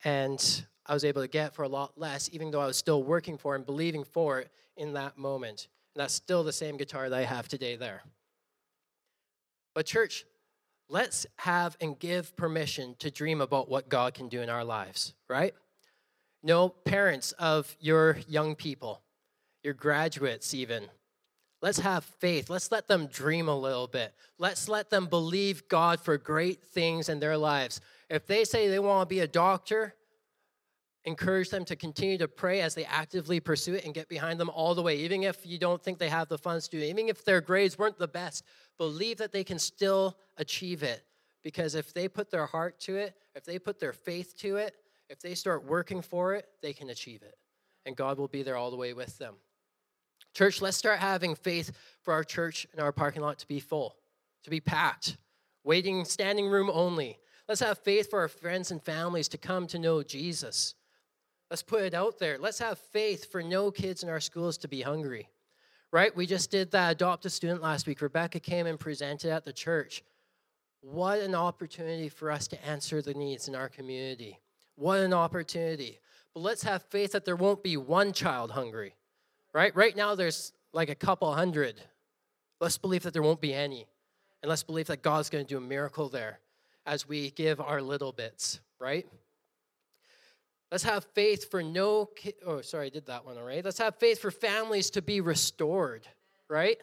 and 0.05 0.65
I 0.85 0.95
was 0.95 1.05
able 1.05 1.23
to 1.23 1.29
get 1.29 1.55
for 1.55 1.63
a 1.63 1.69
lot 1.69 1.99
less, 1.99 2.29
even 2.33 2.51
though 2.51 2.61
I 2.61 2.67
was 2.67 2.77
still 2.77 3.03
working 3.03 3.39
for 3.39 3.55
and 3.55 3.65
believing 3.65 4.05
for 4.05 4.41
it 4.41 4.51
in 4.77 4.93
that 4.95 5.17
moment. 5.17 5.69
And 5.95 6.03
that's 6.03 6.15
still 6.15 6.45
the 6.45 6.53
same 6.53 6.77
guitar 6.77 7.09
that 7.09 7.17
I 7.17 7.25
have 7.25 7.49
today 7.49 7.77
there. 7.77 8.03
But, 9.77 9.85
church, 9.85 10.25
let's 10.89 11.27
have 11.37 11.77
and 11.83 11.99
give 11.99 12.35
permission 12.35 12.97
to 13.01 13.11
dream 13.11 13.43
about 13.43 13.69
what 13.69 13.91
God 13.91 14.15
can 14.15 14.31
do 14.31 14.41
in 14.41 14.49
our 14.49 14.65
lives, 14.65 15.13
right? 15.29 15.53
No, 16.43 16.71
parents 16.71 17.33
of 17.33 17.77
your 17.79 18.17
young 18.27 18.55
people, 18.55 19.03
your 19.63 19.75
graduates, 19.75 20.55
even. 20.55 20.85
Let's 21.61 21.81
have 21.81 22.05
faith. 22.05 22.49
Let's 22.49 22.73
let 22.73 22.89
them 22.89 23.07
dream 23.09 23.49
a 23.49 23.59
little 23.59 23.87
bit. 23.87 24.15
Let's 24.39 24.67
let 24.67 24.89
them 24.89 25.09
believe 25.09 25.69
God 25.69 26.01
for 26.01 26.17
great 26.17 26.65
things 26.65 27.11
in 27.11 27.21
their 27.21 27.37
lives. 27.37 27.83
If 28.09 28.27
they 28.27 28.45
say 28.45 28.69
they 28.69 28.79
want 28.79 29.07
to 29.07 29.15
be 29.15 29.21
a 29.21 29.29
doctor, 29.29 29.95
encourage 31.07 31.51
them 31.51 31.65
to 31.65 31.77
continue 31.77 32.19
to 32.19 32.29
pray 32.29 32.61
as 32.61 32.75
they 32.75 32.85
actively 32.85 33.39
pursue 33.39 33.75
it 33.75 33.85
and 33.85 33.95
get 33.95 34.09
behind 34.09 34.39
them 34.41 34.51
all 34.51 34.75
the 34.75 34.83
way, 34.83 34.97
even 34.97 35.23
if 35.23 35.47
you 35.47 35.57
don't 35.57 35.83
think 35.83 35.99
they 35.99 36.09
have 36.09 36.29
the 36.29 36.37
funds 36.37 36.69
to, 36.69 36.85
even 36.85 37.09
if 37.09 37.25
their 37.25 37.41
grades 37.41 37.79
weren't 37.79 37.97
the 37.97 38.09
best. 38.09 38.45
Believe 38.77 39.17
that 39.19 39.33
they 39.33 39.45
can 39.45 39.59
still 39.59 40.19
achieve 40.37 40.83
it. 40.83 41.05
Because 41.45 41.77
if 41.77 41.95
they 41.95 42.09
put 42.09 42.31
their 42.31 42.45
heart 42.45 42.81
to 42.81 42.97
it, 42.97 43.15
if 43.37 43.45
they 43.45 43.59
put 43.61 43.79
their 43.79 43.93
faith 43.93 44.37
to 44.39 44.57
it, 44.57 44.75
if 45.09 45.21
they 45.21 45.37
start 45.37 45.65
working 45.65 46.03
for 46.03 46.35
it, 46.35 46.49
they 46.61 46.73
can 46.73 46.91
achieve 46.91 47.23
it. 47.23 47.37
And 47.87 47.95
God 47.95 48.19
will 48.19 48.27
be 48.27 48.43
there 48.43 48.57
all 48.57 48.73
the 48.73 48.77
way 48.77 48.93
with 48.93 49.17
them. 49.19 49.37
Church, 50.35 50.61
let's 50.61 50.77
start 50.77 50.99
having 50.99 51.37
faith 51.37 51.71
for 52.03 52.13
our 52.13 52.25
church 52.25 52.67
and 52.73 52.81
our 52.81 52.91
parking 52.91 53.23
lot 53.23 53.39
to 53.39 53.47
be 53.47 53.61
full, 53.61 53.95
to 54.43 54.51
be 54.51 54.61
packed, 54.61 55.17
waiting, 55.63 56.05
standing 56.05 56.49
room 56.49 56.69
only. 56.73 57.19
Let's 57.49 57.61
have 57.61 57.79
faith 57.79 58.11
for 58.11 58.19
our 58.19 58.29
friends 58.29 58.73
and 58.73 58.83
families 58.83 59.29
to 59.29 59.39
come 59.39 59.69
to 59.69 59.79
know 59.79 60.03
Jesus. 60.03 60.75
Let's 61.51 61.63
put 61.63 61.83
it 61.83 61.95
out 61.95 62.19
there. 62.19 62.39
Let's 62.39 62.59
have 62.59 62.79
faith 62.79 63.31
for 63.31 63.43
no 63.43 63.71
kids 63.71 64.03
in 64.03 64.09
our 64.09 64.21
schools 64.21 64.59
to 64.59 64.69
be 64.69 64.83
hungry. 64.83 65.29
Right? 65.93 66.15
We 66.15 66.27
just 66.27 66.51
did 66.51 66.73
that 66.73 66.93
adopt 66.93 67.25
a 67.27 67.31
student 67.31 67.63
last 67.63 67.87
week. 67.87 68.03
Rebecca 68.03 68.41
came 68.41 68.67
and 68.67 68.79
presented 68.79 69.31
at 69.31 69.45
the 69.45 69.53
church. 69.53 70.03
What 70.81 71.21
an 71.21 71.35
opportunity 71.35 72.09
for 72.09 72.31
us 72.31 72.49
to 72.49 72.67
answer 72.67 73.01
the 73.01 73.15
needs 73.15 73.49
in 73.49 73.55
our 73.55 73.69
community. 73.69 74.39
What 74.75 75.01
an 75.01 75.15
opportunity. 75.15 76.01
But 76.35 76.41
let's 76.41 76.63
have 76.65 76.83
faith 76.83 77.13
that 77.13 77.25
there 77.25 77.37
won't 77.37 77.63
be 77.63 77.77
one 77.77 78.13
child 78.13 78.51
hungry. 78.51 78.95
Right? 79.53 79.75
Right 79.75 79.97
now 79.97 80.15
there's 80.15 80.53
like 80.73 80.91
a 80.91 80.95
couple 80.95 81.33
hundred. 81.33 81.81
Let's 82.61 82.79
believe 82.79 83.05
that 83.05 83.13
there 83.13 83.23
won't 83.23 83.41
be 83.41 83.55
any. 83.55 83.87
And 84.43 84.51
let's 84.51 84.63
believe 84.63 84.87
that 84.89 85.03
God's 85.03 85.31
going 85.31 85.45
to 85.45 85.49
do 85.49 85.59
a 85.59 85.61
miracle 85.61 86.09
there 86.09 86.41
as 86.85 87.09
we 87.09 87.31
give 87.31 87.61
our 87.61 87.81
little 87.81 88.13
bits, 88.13 88.61
right? 88.79 89.07
Let's 90.71 90.85
have 90.85 91.05
faith 91.15 91.51
for 91.51 91.63
no, 91.63 92.07
ki- 92.07 92.35
oh, 92.45 92.61
sorry, 92.61 92.87
I 92.87 92.91
did 92.91 93.07
that 93.07 93.25
one, 93.25 93.39
all 93.39 93.45
right? 93.45 93.65
Let's 93.65 93.79
have 93.79 93.97
faith 93.97 94.19
for 94.19 94.31
families 94.31 94.91
to 94.91 95.03
be 95.03 95.21
restored, 95.21 96.07
right? 96.49 96.79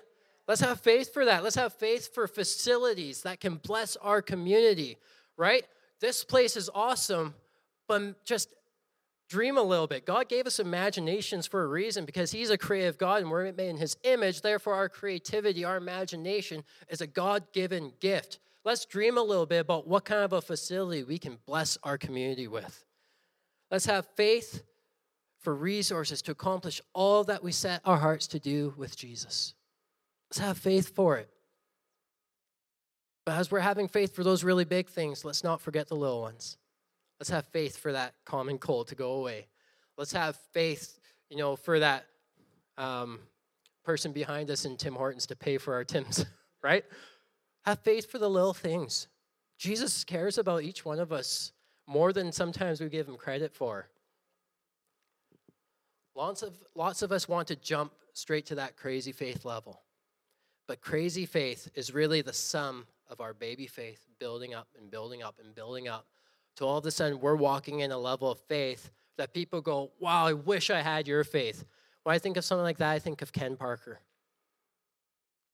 Let's 0.48 0.62
have 0.62 0.80
faith 0.80 1.14
for 1.14 1.26
that. 1.26 1.44
Let's 1.44 1.56
have 1.56 1.74
faith 1.74 2.14
for 2.14 2.28
facilities 2.28 3.24
that 3.24 3.40
can 3.40 3.56
bless 3.56 3.96
our 3.98 4.22
community, 4.22 4.98
right? 5.38 5.66
This 6.00 6.24
place 6.24 6.56
is 6.56 6.70
awesome, 6.74 7.34
but 7.88 8.24
just 8.26 8.50
dream 9.30 9.58
a 9.58 9.64
little 9.64 9.88
bit. 9.88 10.06
God 10.06 10.30
gave 10.30 10.48
us 10.48 10.60
imaginations 10.60 11.48
for 11.48 11.64
a 11.64 11.68
reason 11.68 12.06
because 12.06 12.32
He's 12.32 12.50
a 12.50 12.58
creative 12.58 12.98
God 12.98 13.22
and 13.22 13.32
we're 13.32 13.52
made 13.52 13.70
in 13.70 13.78
His 13.78 13.98
image. 14.04 14.42
Therefore, 14.42 14.76
our 14.76 14.90
creativity, 14.90 15.66
our 15.66 15.78
imagination 15.78 16.64
is 16.90 17.02
a 17.02 17.08
God 17.08 17.52
given 17.52 17.94
gift. 18.00 18.40
Let's 18.64 18.86
dream 18.86 19.18
a 19.18 19.24
little 19.24 19.46
bit 19.46 19.60
about 19.60 19.88
what 19.88 20.06
kind 20.06 20.24
of 20.24 20.34
a 20.34 20.42
facility 20.42 21.04
we 21.04 21.18
can 21.18 21.38
bless 21.46 21.78
our 21.84 21.98
community 21.98 22.48
with. 22.48 22.86
Let's 23.74 23.88
have 23.88 24.06
faith 24.16 24.62
for 25.40 25.56
resources 25.56 26.22
to 26.22 26.32
accomplish 26.32 26.80
all 26.94 27.24
that 27.24 27.44
we 27.44 27.52
set 27.52 27.82
our 27.86 27.98
hearts 27.98 28.28
to 28.28 28.40
do 28.40 28.76
with 28.78 28.96
Jesus. 28.96 29.56
Let's 30.30 30.38
have 30.38 30.60
faith 30.60 30.94
for 30.94 31.18
it. 31.18 31.28
But 33.26 33.40
as 33.40 33.50
we're 33.50 33.62
having 33.62 33.88
faith 33.88 34.14
for 34.14 34.24
those 34.24 34.44
really 34.44 34.64
big 34.64 34.90
things, 34.90 35.26
let's 35.26 35.44
not 35.44 35.60
forget 35.60 35.88
the 35.88 35.96
little 35.96 36.22
ones. 36.22 36.58
Let's 37.20 37.32
have 37.32 37.48
faith 37.48 37.76
for 37.76 37.92
that 37.94 38.14
common 38.26 38.60
cold 38.60 38.90
to 38.90 38.96
go 38.96 39.14
away. 39.14 39.48
Let's 39.98 40.14
have 40.14 40.36
faith, 40.52 41.00
you 41.32 41.38
know, 41.38 41.56
for 41.56 41.80
that 41.80 42.06
um, 42.78 43.22
person 43.84 44.12
behind 44.12 44.52
us 44.52 44.66
in 44.66 44.78
Tim 44.78 44.94
Hortons 44.94 45.26
to 45.26 45.36
pay 45.36 45.58
for 45.58 45.74
our 45.74 45.84
Tims, 45.84 46.28
right? 46.62 46.86
Have 47.66 47.80
faith 47.80 48.12
for 48.12 48.20
the 48.20 48.30
little 48.30 48.54
things. 48.54 49.08
Jesus 49.58 50.04
cares 50.04 50.38
about 50.38 50.62
each 50.62 50.86
one 50.86 51.00
of 51.00 51.12
us 51.12 51.54
more 51.88 52.14
than 52.14 52.32
sometimes 52.32 52.82
we 52.82 52.90
give 52.90 53.08
him 53.08 53.16
credit 53.16 53.54
for. 53.54 53.88
Lots 56.16 56.44
of, 56.44 56.54
lots 56.76 57.02
of 57.02 57.12
us 57.12 57.28
want 57.28 57.48
to 57.48 57.56
jump 57.56 57.94
straight 58.14 58.46
to 58.48 58.56
that 58.56 58.78
crazy 58.78 59.12
faith 59.12 59.46
level. 59.46 59.82
But 60.68 60.82
crazy 60.82 61.26
faith 61.26 61.70
is 61.76 61.94
really 61.94 62.22
the 62.22 62.34
sum 62.34 62.86
of 63.10 63.20
our 63.20 63.34
baby 63.34 63.68
faith 63.68 64.08
building 64.20 64.54
up 64.54 64.68
and 64.80 64.90
building 64.90 65.24
up 65.24 65.40
and 65.44 65.54
building 65.54 65.88
up. 65.88 66.08
To 66.58 66.66
all 66.66 66.78
of 66.78 66.86
a 66.86 66.92
sudden, 66.92 67.20
we're 67.20 67.36
walking 67.36 67.80
in 67.80 67.92
a 67.92 67.98
level 67.98 68.32
of 68.32 68.40
faith 68.42 68.92
that 69.18 69.34
people 69.34 69.62
go, 69.62 69.92
Wow, 70.00 70.28
I 70.28 70.34
wish 70.34 70.70
I 70.70 70.82
had 70.82 71.08
your 71.08 71.24
faith. 71.24 71.66
When 72.04 72.16
I 72.16 72.20
think 72.20 72.38
of 72.38 72.46
something 72.46 72.64
like 72.64 72.78
that, 72.78 72.92
I 72.92 73.00
think 73.00 73.22
of 73.22 73.34
Ken 73.34 73.56
Parker. 73.56 74.00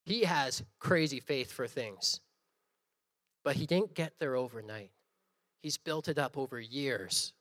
He 0.03 0.23
has 0.23 0.63
crazy 0.79 1.19
faith 1.19 1.51
for 1.51 1.67
things, 1.67 2.19
but 3.43 3.55
he 3.55 3.65
didn't 3.65 3.93
get 3.93 4.13
there 4.19 4.35
overnight. 4.35 4.91
He's 5.61 5.77
built 5.77 6.07
it 6.07 6.17
up 6.17 6.37
over 6.37 6.59
years, 6.59 7.33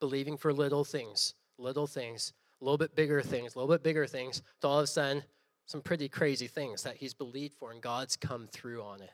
believing 0.00 0.36
for 0.36 0.52
little 0.52 0.84
things, 0.84 1.34
little 1.58 1.86
things, 1.86 2.32
a 2.60 2.64
little 2.64 2.78
bit 2.78 2.94
bigger 2.94 3.22
things, 3.22 3.54
a 3.54 3.58
little 3.58 3.72
bit 3.72 3.82
bigger 3.82 4.06
things, 4.06 4.42
to 4.60 4.68
all 4.68 4.78
of 4.78 4.84
a 4.84 4.86
sudden, 4.86 5.22
some 5.66 5.80
pretty 5.80 6.08
crazy 6.08 6.46
things 6.46 6.82
that 6.82 6.96
he's 6.96 7.14
believed 7.14 7.54
for, 7.54 7.72
and 7.72 7.80
God's 7.80 8.16
come 8.16 8.46
through 8.52 8.82
on 8.82 9.00
it. 9.00 9.10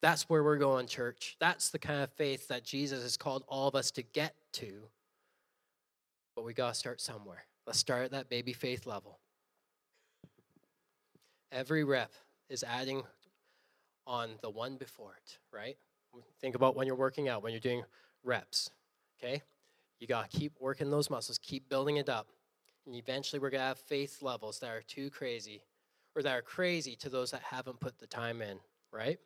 That's 0.00 0.28
where 0.28 0.44
we're 0.44 0.58
going, 0.58 0.86
church. 0.86 1.36
That's 1.40 1.70
the 1.70 1.78
kind 1.78 2.02
of 2.02 2.10
faith 2.12 2.48
that 2.48 2.64
Jesus 2.64 3.02
has 3.02 3.16
called 3.16 3.44
all 3.48 3.66
of 3.66 3.74
us 3.74 3.90
to 3.92 4.02
get 4.02 4.34
to. 4.54 4.82
But 6.36 6.44
we 6.44 6.54
got 6.54 6.74
to 6.74 6.78
start 6.78 7.00
somewhere. 7.00 7.44
Let's 7.66 7.78
start 7.78 8.04
at 8.04 8.10
that 8.12 8.28
baby 8.28 8.52
faith 8.52 8.86
level. 8.86 9.18
Every 11.50 11.82
rep 11.82 12.12
is 12.48 12.62
adding 12.62 13.02
on 14.06 14.30
the 14.42 14.50
one 14.50 14.76
before 14.76 15.14
it, 15.16 15.38
right? 15.52 15.76
Think 16.40 16.54
about 16.54 16.76
when 16.76 16.86
you're 16.86 16.96
working 16.96 17.28
out, 17.28 17.42
when 17.42 17.52
you're 17.52 17.60
doing 17.60 17.82
reps, 18.24 18.70
okay? 19.18 19.42
You 20.00 20.06
got 20.06 20.30
to 20.30 20.38
keep 20.38 20.52
working 20.60 20.90
those 20.90 21.10
muscles, 21.10 21.38
keep 21.38 21.68
building 21.68 21.96
it 21.96 22.08
up. 22.08 22.28
And 22.86 22.94
eventually 22.94 23.40
we're 23.40 23.50
going 23.50 23.60
to 23.60 23.66
have 23.66 23.78
faith 23.78 24.22
levels 24.22 24.60
that 24.60 24.70
are 24.70 24.82
too 24.82 25.10
crazy 25.10 25.62
or 26.14 26.22
that 26.22 26.36
are 26.36 26.42
crazy 26.42 26.96
to 26.96 27.08
those 27.08 27.30
that 27.32 27.42
haven't 27.42 27.80
put 27.80 27.98
the 27.98 28.06
time 28.06 28.40
in, 28.40 28.58
right? 28.92 29.18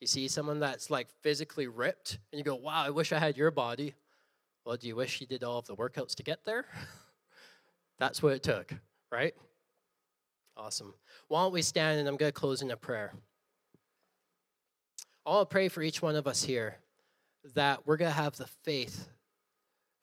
You 0.00 0.06
see 0.06 0.28
someone 0.28 0.60
that's 0.60 0.90
like 0.90 1.08
physically 1.22 1.68
ripped 1.68 2.18
and 2.32 2.38
you 2.38 2.44
go, 2.44 2.56
wow, 2.56 2.84
I 2.84 2.90
wish 2.90 3.12
I 3.12 3.18
had 3.18 3.36
your 3.36 3.50
body. 3.50 3.94
Well, 4.64 4.76
do 4.76 4.88
you 4.88 4.96
wish 4.96 5.20
you 5.20 5.26
did 5.26 5.44
all 5.44 5.58
of 5.58 5.66
the 5.66 5.76
workouts 5.76 6.14
to 6.16 6.22
get 6.22 6.44
there? 6.44 6.66
that's 7.98 8.22
what 8.22 8.34
it 8.34 8.42
took, 8.42 8.72
right? 9.10 9.34
Awesome. 10.56 10.94
Why 11.28 11.42
don't 11.42 11.52
we 11.52 11.62
stand 11.62 12.00
and 12.00 12.08
I'm 12.08 12.16
going 12.16 12.32
to 12.32 12.38
close 12.38 12.62
in 12.62 12.70
a 12.70 12.76
prayer. 12.76 13.12
I'll 15.26 15.44
pray 15.44 15.66
for 15.66 15.82
each 15.82 16.00
one 16.00 16.14
of 16.14 16.28
us 16.28 16.44
here 16.44 16.76
that 17.54 17.84
we're 17.84 17.96
going 17.96 18.10
to 18.10 18.16
have 18.16 18.36
the 18.36 18.46
faith 18.46 19.08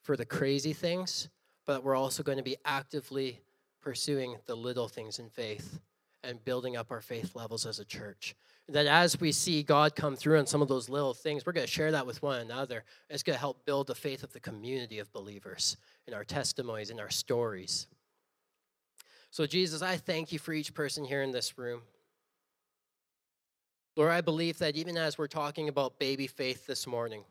for 0.02 0.18
the 0.18 0.26
crazy 0.26 0.74
things, 0.74 1.30
but 1.64 1.82
we're 1.82 1.96
also 1.96 2.22
going 2.22 2.36
to 2.36 2.44
be 2.44 2.58
actively 2.66 3.40
pursuing 3.80 4.36
the 4.44 4.54
little 4.54 4.86
things 4.86 5.18
in 5.18 5.30
faith 5.30 5.80
and 6.22 6.44
building 6.44 6.76
up 6.76 6.90
our 6.90 7.00
faith 7.00 7.34
levels 7.34 7.64
as 7.64 7.78
a 7.78 7.86
church. 7.86 8.34
That 8.68 8.86
as 8.86 9.18
we 9.18 9.32
see 9.32 9.62
God 9.62 9.96
come 9.96 10.14
through 10.14 10.38
on 10.38 10.46
some 10.46 10.60
of 10.60 10.68
those 10.68 10.90
little 10.90 11.14
things, 11.14 11.46
we're 11.46 11.52
going 11.52 11.66
to 11.66 11.72
share 11.72 11.92
that 11.92 12.06
with 12.06 12.22
one 12.22 12.40
another. 12.40 12.84
It's 13.08 13.22
going 13.22 13.34
to 13.34 13.40
help 13.40 13.64
build 13.64 13.86
the 13.86 13.94
faith 13.94 14.24
of 14.24 14.32
the 14.34 14.40
community 14.40 14.98
of 14.98 15.12
believers 15.12 15.78
in 16.06 16.12
our 16.12 16.24
testimonies, 16.24 16.90
in 16.90 17.00
our 17.00 17.10
stories. 17.10 17.86
So, 19.30 19.46
Jesus, 19.46 19.80
I 19.80 19.96
thank 19.96 20.32
you 20.32 20.38
for 20.38 20.52
each 20.52 20.74
person 20.74 21.04
here 21.04 21.22
in 21.22 21.30
this 21.30 21.56
room. 21.58 21.80
Lord, 23.96 24.10
I 24.10 24.20
believe 24.20 24.58
that 24.58 24.76
even 24.76 24.96
as 24.96 25.18
we're 25.18 25.28
talking 25.28 25.68
about 25.68 25.98
baby 26.00 26.26
faith 26.26 26.66
this 26.66 26.86
morning, 26.86 27.22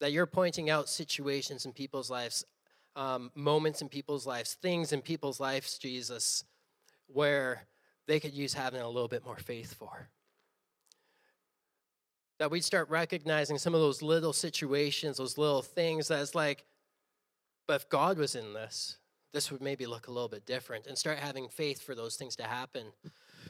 that 0.00 0.12
you're 0.12 0.26
pointing 0.26 0.70
out 0.70 0.88
situations 0.88 1.66
in 1.66 1.72
people's 1.72 2.10
lives, 2.10 2.44
um, 2.96 3.30
moments 3.36 3.80
in 3.80 3.88
people's 3.88 4.26
lives, 4.26 4.54
things 4.54 4.92
in 4.92 5.00
people's 5.00 5.38
lives, 5.38 5.78
Jesus, 5.78 6.42
where 7.06 7.66
they 8.08 8.18
could 8.18 8.34
use 8.34 8.54
having 8.54 8.80
a 8.80 8.88
little 8.88 9.08
bit 9.08 9.24
more 9.24 9.36
faith 9.36 9.74
for. 9.74 10.08
That 12.40 12.50
we'd 12.50 12.64
start 12.64 12.88
recognizing 12.90 13.58
some 13.58 13.74
of 13.74 13.80
those 13.80 14.02
little 14.02 14.32
situations, 14.32 15.18
those 15.18 15.38
little 15.38 15.62
things 15.62 16.08
that's 16.08 16.34
like, 16.34 16.64
but 17.68 17.74
if 17.74 17.88
God 17.88 18.18
was 18.18 18.34
in 18.34 18.52
this, 18.52 18.96
this 19.32 19.52
would 19.52 19.62
maybe 19.62 19.86
look 19.86 20.08
a 20.08 20.10
little 20.10 20.28
bit 20.28 20.44
different, 20.44 20.88
and 20.88 20.98
start 20.98 21.18
having 21.18 21.48
faith 21.48 21.82
for 21.82 21.94
those 21.94 22.16
things 22.16 22.34
to 22.36 22.42
happen. 22.42 22.86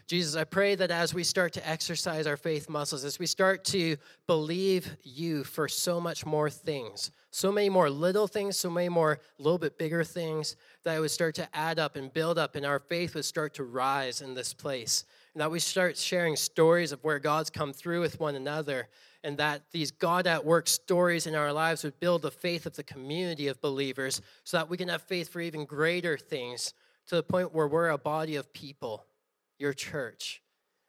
Jesus, 0.06 0.34
I 0.34 0.44
pray 0.44 0.74
that 0.74 0.90
as 0.90 1.14
we 1.14 1.22
start 1.22 1.52
to 1.52 1.68
exercise 1.68 2.26
our 2.26 2.36
faith 2.36 2.68
muscles, 2.68 3.04
as 3.04 3.18
we 3.18 3.26
start 3.26 3.64
to 3.66 3.96
believe 4.26 4.96
you 5.04 5.44
for 5.44 5.68
so 5.68 6.00
much 6.00 6.26
more 6.26 6.50
things, 6.50 7.12
so 7.30 7.52
many 7.52 7.68
more 7.68 7.88
little 7.88 8.26
things, 8.26 8.56
so 8.56 8.68
many 8.68 8.88
more 8.88 9.20
little 9.38 9.59
bit 9.59 9.78
bigger 9.78 10.03
things, 10.03 10.57
that 10.82 10.96
it 10.96 11.01
would 11.01 11.12
start 11.12 11.36
to 11.36 11.48
add 11.57 11.78
up 11.78 11.94
and 11.94 12.12
build 12.12 12.38
up, 12.38 12.57
and 12.57 12.66
our 12.66 12.80
faith 12.80 13.14
would 13.14 13.24
start 13.24 13.55
to 13.55 13.64
rise 13.64 14.20
in 14.20 14.34
this 14.34 14.53
place. 14.53 15.05
And 15.34 15.40
that 15.40 15.51
we 15.51 15.61
start 15.61 15.96
sharing 15.96 16.34
stories 16.34 16.90
of 16.90 17.05
where 17.05 17.20
God's 17.20 17.51
come 17.51 17.72
through 17.72 18.01
with 18.01 18.18
one 18.18 18.34
another, 18.34 18.88
and 19.22 19.38
that 19.38 19.62
these 19.70 19.92
God 19.92 20.26
at 20.26 20.44
work 20.44 20.66
stories 20.66 21.28
in 21.28 21.36
our 21.36 21.53
lives 21.53 21.84
would 21.84 22.01
build 22.01 22.22
the 22.22 22.32
faith 22.32 22.66
of 22.66 22.74
the 22.74 22.82
community 22.82 23.46
of 23.46 23.61
believers 23.61 24.20
so 24.42 24.57
that 24.57 24.68
we 24.68 24.76
can 24.76 24.88
have 24.88 25.03
faith 25.03 25.28
for 25.28 25.40
even 25.40 25.64
greater 25.64 26.18
things 26.18 26.74
to 27.07 27.14
the 27.14 27.22
point 27.22 27.55
where 27.55 27.68
we're 27.68 27.90
a 27.90 27.98
body 27.98 28.36
of 28.36 28.53
people 28.53 29.05
your 29.61 29.74
church, 29.74 30.42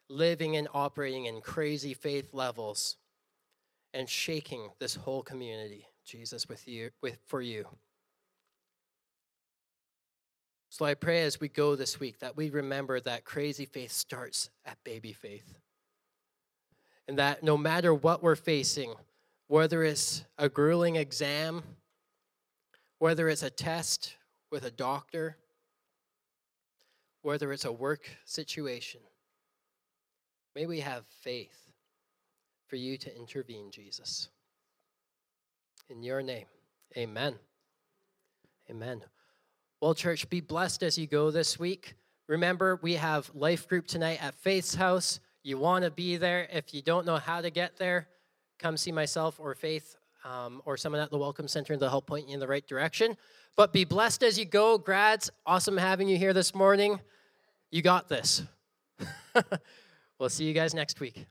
living 0.10 0.56
and 0.56 0.68
operating 0.74 1.26
in 1.26 1.42
crazy 1.42 1.94
faith 1.94 2.34
levels 2.34 2.98
and 3.94 4.08
shaking 4.08 4.70
this 4.80 4.96
whole 4.96 5.22
community, 5.22 5.86
Jesus, 6.06 6.48
with 6.48 6.68
you, 6.68 6.90
with, 7.02 7.18
for 7.28 7.42
you. 7.42 7.68
So 10.70 10.86
I 10.86 10.94
pray 10.94 11.24
as 11.24 11.42
we 11.42 11.50
go 11.50 11.76
this 11.76 12.00
week 12.00 12.20
that 12.20 12.38
we 12.38 12.50
remember 12.50 13.02
that 13.02 13.26
crazy 13.26 13.66
faith 13.66 13.92
starts 13.92 14.50
at 14.66 14.82
baby 14.86 15.12
faith. 15.12 15.54
And 17.10 17.20
that 17.20 17.44
no 17.44 17.58
matter 17.58 17.94
what 17.94 18.24
we're 18.24 18.38
facing, 18.38 18.94
whether 19.48 19.84
it's 19.84 20.24
a 20.38 20.48
grueling 20.48 20.96
exam, 20.96 21.62
whether 23.00 23.28
it's 23.28 23.44
a 23.44 23.50
test 23.50 24.16
with 24.50 24.64
a 24.64 24.72
doctor, 24.72 25.36
whether 27.22 27.52
it's 27.52 27.66
a 27.66 27.72
work 27.72 28.10
situation. 28.26 29.02
May 30.56 30.66
we 30.66 30.80
have 30.80 31.06
faith 31.22 31.70
for 32.68 32.76
you 32.76 32.98
to 32.98 33.18
intervene, 33.18 33.72
Jesus. 33.72 34.30
In 35.90 36.04
your 36.04 36.22
name, 36.22 36.46
amen. 36.98 37.36
Amen. 38.70 39.04
Well, 39.82 39.94
church, 39.94 40.30
be 40.30 40.42
blessed 40.42 40.84
as 40.84 40.98
you 40.98 41.08
go 41.08 41.32
this 41.32 41.60
week. 41.60 41.96
Remember, 42.28 42.80
we 42.82 42.94
have 42.94 43.30
life 43.34 43.68
group 43.68 43.88
tonight 43.88 44.24
at 44.24 44.36
Faith's 44.36 44.76
house. 44.76 45.20
You 45.44 45.58
want 45.58 45.84
to 45.84 45.92
be 45.92 46.18
there. 46.18 46.48
If 46.52 46.74
you 46.74 46.82
don't 46.82 47.06
know 47.06 47.18
how 47.18 47.42
to 47.42 47.50
get 47.50 47.78
there, 47.78 48.08
come 48.60 48.78
see 48.78 48.92
myself 48.92 49.40
or 49.40 49.54
Faith 49.56 49.98
um, 50.24 50.62
or 50.66 50.78
someone 50.78 51.02
at 51.02 51.10
the 51.10 51.18
Welcome 51.18 51.48
Center 51.48 51.76
to 51.76 51.90
help 51.90 52.08
point 52.08 52.28
you 52.28 52.34
in 52.34 52.40
the 52.40 52.48
right 52.48 52.66
direction. 52.66 53.18
But 53.56 53.74
be 53.74 53.84
blessed 53.84 54.24
as 54.24 54.38
you 54.40 54.46
go, 54.46 54.78
grads. 54.78 55.30
Awesome 55.46 55.78
having 55.78 56.08
you 56.08 56.18
here 56.18 56.34
this 56.34 56.56
morning. 56.56 57.00
You 57.70 57.82
got 57.82 58.08
this. 58.08 58.44
we'll 60.20 60.30
see 60.30 60.46
you 60.46 60.54
guys 60.54 60.74
next 60.74 61.00
week. 61.00 61.26